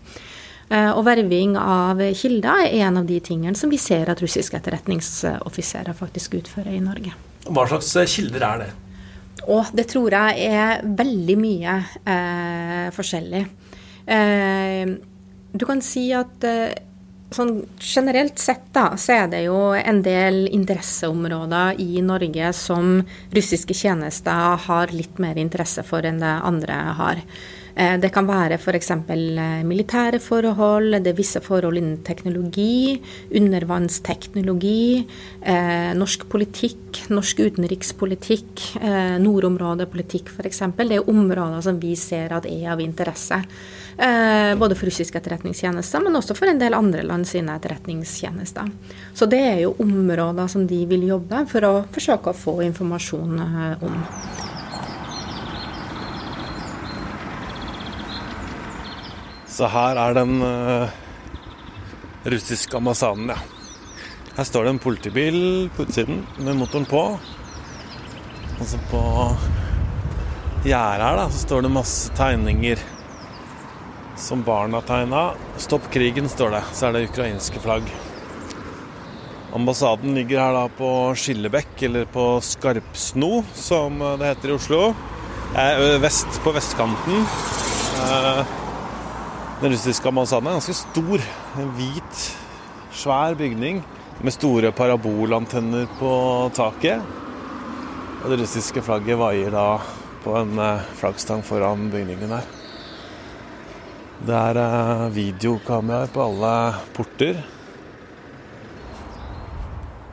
Eh, 0.66 0.90
og 0.90 1.04
verving 1.07 1.54
av 1.61 2.02
kilder 2.18 2.64
er 2.66 2.88
en 2.88 2.98
av 3.04 3.07
de 3.07 3.20
tingene 3.22 3.54
som 3.61 3.70
vi 3.70 3.78
ser 3.78 4.11
at 4.11 4.24
russiske 4.24 4.59
etterretningsoffiserer 4.59 5.94
faktisk 5.94 6.40
utfører 6.40 6.74
i 6.74 6.83
Norge. 6.83 7.14
Hva 7.46 7.68
slags 7.70 7.94
eh, 8.02 8.11
kilder 8.18 8.48
er 8.50 8.66
det? 8.66 8.68
Og 9.46 9.70
det 9.78 9.87
tror 9.94 10.18
jeg 10.18 10.50
er 10.50 10.83
veldig 10.83 11.38
mye 11.38 11.78
eh, 12.02 12.90
forskjellig. 12.98 13.46
Eh, 14.09 14.88
du 15.53 15.64
kan 15.68 15.83
si 15.85 16.09
at 16.16 16.44
eh, 16.49 16.73
sånn 17.35 17.59
generelt 17.77 18.40
sett 18.40 18.71
da, 18.73 18.94
så 18.97 19.18
er 19.18 19.29
det 19.35 19.42
jo 19.44 19.59
en 19.77 20.01
del 20.05 20.47
interesseområder 20.49 21.77
i 21.85 22.01
Norge 22.01 22.55
som 22.57 23.03
russiske 23.37 23.77
tjenester 23.77 24.57
har 24.64 24.94
litt 24.97 25.21
mer 25.21 25.37
interesse 25.37 25.85
for 25.85 26.09
enn 26.09 26.23
det 26.23 26.35
andre 26.49 26.79
har. 26.97 27.21
Eh, 27.77 27.99
det 28.01 28.09
kan 28.14 28.25
være 28.31 28.57
f.eks. 28.57 28.94
militære 29.68 30.23
forhold, 30.25 30.97
det 31.05 31.12
er 31.12 31.18
visse 31.18 31.42
forhold 31.44 31.77
innen 31.77 31.99
teknologi, 32.07 32.97
undervannsteknologi, 33.37 35.05
norsk 36.01 36.25
politikk, 36.33 37.03
norsk 37.12 37.44
utenrikspolitikk, 37.44 38.64
nordområdepolitikk 39.21 40.33
f.eks. 40.33 40.64
Det 40.81 40.97
er 40.97 41.12
områder 41.12 41.61
som 41.68 41.77
vi 41.83 41.92
ser 42.01 42.33
at 42.40 42.49
er 42.49 42.73
av 42.73 42.81
interesse. 42.81 43.42
Eh, 43.98 44.54
både 44.54 44.74
for 44.78 44.87
russiske 44.87 45.18
etterretningstjenester, 45.18 46.00
men 46.00 46.14
også 46.14 46.37
for 46.38 46.46
en 46.46 46.61
del 46.61 46.76
andre 46.76 47.02
land 47.02 47.26
sine 47.26 47.56
etterretningstjenester. 47.58 48.68
Så 49.14 49.26
det 49.26 49.40
er 49.42 49.56
jo 49.64 49.72
områder 49.82 50.46
som 50.46 50.68
de 50.70 50.84
vil 50.87 51.08
jobbe 51.08 51.40
for 51.50 51.66
å 51.66 51.72
forsøke 51.90 52.30
å 52.30 52.38
få 52.38 52.52
informasjon 52.62 53.40
eh, 53.42 53.82
om. 53.82 53.96
Så 59.50 59.66
her 59.66 59.98
er 59.98 60.14
den 60.14 60.37
uh, 60.46 60.92
russiske 62.30 62.78
ambassaden, 62.78 63.32
ja. 63.32 63.40
Her 64.37 64.46
står 64.46 64.68
det 64.68 64.72
en 64.76 64.78
politibil 64.84 65.40
på 65.74 65.88
utsiden 65.88 66.20
med 66.38 66.54
motoren 66.61 66.87
på. 66.87 67.02
Og 68.61 68.62
så 68.62 68.78
på 68.92 69.02
gjerdet 70.62 71.02
her 71.02 71.18
da, 71.18 71.26
så 71.26 71.42
står 71.42 71.66
det 71.66 71.72
masse 71.74 72.14
tegninger 72.14 72.84
som 74.18 74.42
barna 74.42 74.81
tegna. 74.81 75.33
'Stopp 75.57 75.90
krigen', 75.94 76.28
står 76.28 76.50
det. 76.50 76.62
Så 76.72 76.87
er 76.88 76.92
det 76.92 77.09
ukrainske 77.11 77.61
flagg. 77.62 77.87
Ambassaden 79.54 80.14
ligger 80.14 80.42
her 80.42 80.52
da 80.52 80.68
på 80.68 81.14
Skillebekk, 81.16 81.83
eller 81.83 82.04
på 82.04 82.40
Skarpsno, 82.44 83.44
som 83.54 83.98
det 84.20 84.26
heter 84.26 84.50
i 84.50 84.57
Oslo. 84.59 84.94
Vest, 86.02 86.28
på 86.44 86.52
vestkanten. 86.52 87.24
Eh, 87.98 88.44
den 89.62 89.72
russiske 89.72 90.09
ambassaden 90.09 90.50
er 90.50 90.59
ganske 90.59 90.76
stor. 90.76 91.24
En 91.57 91.72
hvit, 91.78 92.20
svær 92.92 93.35
bygning 93.35 93.81
med 94.20 94.35
store 94.35 94.72
parabolantenner 94.72 95.88
på 95.98 96.12
taket. 96.54 97.00
Og 98.22 98.31
det 98.31 98.40
russiske 98.42 98.83
flagget 98.85 99.18
vaier 99.18 99.50
da 99.54 99.81
på 100.24 100.37
en 100.37 100.59
eh, 100.59 100.87
flaggstang 101.00 101.42
foran 101.46 101.88
bygningen 101.94 102.37
her. 102.37 102.58
Det 104.18 104.35
er 104.35 104.59
eh, 104.59 105.04
videokameraer 105.14 106.11
på 106.11 106.24
alle 106.24 106.52
porter. 106.96 107.38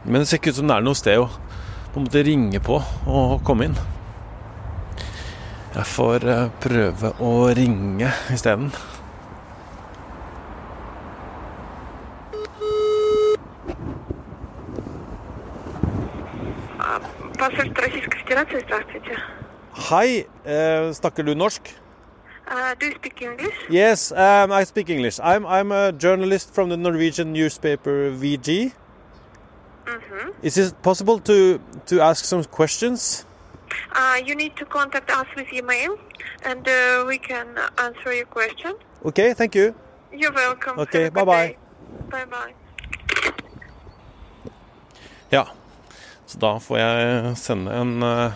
Men 0.06 0.22
det 0.22 0.28
ser 0.30 0.38
ikke 0.38 0.54
ut 0.54 0.60
som 0.60 0.70
det 0.70 0.76
er 0.78 0.86
noe 0.86 0.98
sted 0.98 1.18
å 1.18 1.26
på 1.96 2.02
en 2.02 2.06
måte 2.06 2.22
ringe 2.28 2.60
på 2.62 2.76
og 3.08 3.38
komme 3.48 3.70
inn. 3.70 3.78
Jeg 5.74 5.88
får 5.90 6.26
eh, 6.30 6.44
prøve 6.62 7.14
å 7.24 7.32
ringe 7.58 8.12
isteden. 8.36 8.70
Hei, 19.90 20.26
eh, 20.46 20.94
snakker 21.00 21.26
du 21.26 21.34
norsk? 21.34 21.74
Do 22.80 22.86
you 22.88 22.96
speak 22.96 23.22
English? 23.22 23.56
Yes, 23.70 24.12
um, 24.12 24.52
I 24.52 24.64
speak 24.66 24.90
English. 24.90 25.20
I'm 25.24 25.46
I'm 25.46 25.72
a 25.72 25.92
journalist 25.92 26.54
from 26.54 26.70
the 26.70 26.78
Norwegian 26.78 27.34
newspaper 27.34 28.12
VG. 28.12 28.50
Mm 29.86 30.02
-hmm. 30.02 30.34
Is 30.42 30.58
it 30.58 30.74
possible 30.82 31.20
to 31.30 31.60
to 31.86 31.96
ask 32.04 32.26
some 32.26 32.44
questions? 32.44 33.26
Uh, 33.96 34.18
you 34.28 34.36
need 34.36 34.56
to 34.56 34.66
contact 34.66 35.12
us 35.12 35.28
with 35.36 35.48
email, 35.54 35.98
and 36.44 36.68
uh, 36.68 37.08
we 37.08 37.18
can 37.18 37.48
answer 37.78 38.12
your 38.14 38.28
question. 38.28 38.74
Okay, 39.04 39.34
thank 39.34 39.56
you. 39.56 39.74
You're 40.12 40.36
welcome. 40.36 40.82
Okay, 40.82 41.10
bye 41.10 41.26
bye. 41.26 41.56
Bye 42.12 42.26
bye. 42.26 42.54
Ja, 45.32 45.48
så 46.26 46.38
da 46.40 46.58
får 46.58 46.78
jeg 46.78 47.38
sende 47.38 47.72
en 47.82 48.04
uh, 48.04 48.32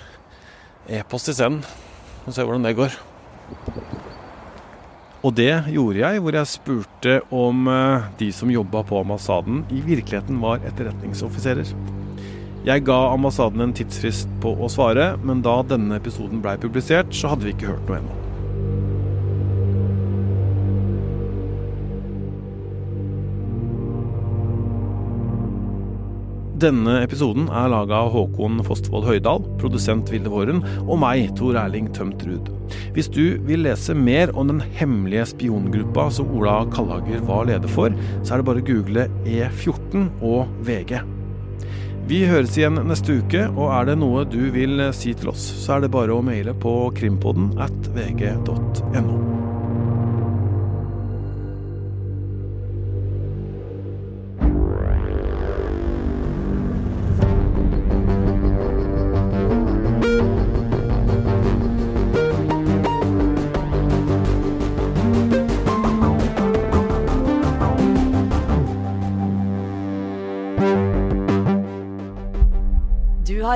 e-post 0.87 1.27
isteden 1.27 1.65
og 2.25 2.33
se 2.33 2.43
hvordan 2.43 2.65
det 2.65 2.75
går. 2.75 2.91
Og 5.19 5.35
det 5.35 5.51
gjorde 5.73 5.99
jeg, 5.99 6.21
hvor 6.23 6.35
jeg 6.37 6.47
spurte 6.47 7.15
om 7.35 7.67
eh, 7.67 8.05
de 8.21 8.29
som 8.35 8.51
jobba 8.53 8.85
på 8.87 9.01
ambassaden 9.01 9.65
i 9.67 9.81
virkeligheten 9.83 10.39
var 10.39 10.63
etterretningsoffiserer. 10.69 11.73
Jeg 12.67 12.85
ga 12.87 12.97
ambassaden 13.11 13.63
en 13.63 13.75
tidsfrist 13.75 14.31
på 14.43 14.55
å 14.55 14.71
svare, 14.71 15.13
men 15.23 15.43
da 15.43 15.59
denne 15.67 15.99
episoden 15.99 16.43
blei 16.43 16.55
publisert, 16.59 17.11
så 17.15 17.33
hadde 17.33 17.47
vi 17.47 17.55
ikke 17.55 17.73
hørt 17.73 17.87
noe 17.87 17.99
ennå. 17.99 18.18
Denne 26.59 26.97
episoden 27.05 27.45
er 27.55 27.69
laga 27.71 28.01
av 28.03 28.09
Håkon 28.11 28.57
Fostvold 28.67 29.05
Høydal, 29.07 29.45
produsent 29.61 30.09
Vilde 30.11 30.31
Våren, 30.33 30.59
og 30.81 30.97
meg, 30.99 31.29
Tor 31.39 31.55
Erling 31.61 31.87
Tømt 31.95 32.25
Ruud. 32.27 32.49
Hvis 32.97 33.07
du 33.15 33.37
vil 33.47 33.63
lese 33.63 33.95
mer 33.95 34.33
om 34.35 34.49
den 34.51 34.59
hemmelige 34.75 35.29
spiongruppa 35.31 36.09
som 36.11 36.33
Ola 36.35 36.57
Kallager 36.73 37.23
var 37.29 37.47
leder 37.47 37.71
for, 37.71 37.95
så 38.25 38.35
er 38.35 38.41
det 38.41 38.49
bare 38.49 38.63
å 38.65 38.67
google 38.73 39.07
E14 39.23 40.09
og 40.19 40.51
VG. 40.67 40.97
Vi 42.11 42.23
høres 42.27 42.57
igjen 42.59 42.81
neste 42.89 43.21
uke, 43.21 43.47
og 43.53 43.69
er 43.77 43.91
det 43.93 43.99
noe 44.03 44.27
du 44.27 44.41
vil 44.51 44.89
si 44.97 45.15
til 45.15 45.31
oss, 45.31 45.45
så 45.63 45.77
er 45.77 45.85
det 45.85 45.95
bare 45.95 46.11
å 46.17 46.25
maile 46.25 46.57
på 46.59 46.79
krimpodden 46.97 47.53
at 47.61 47.93
vg.no. 47.95 49.38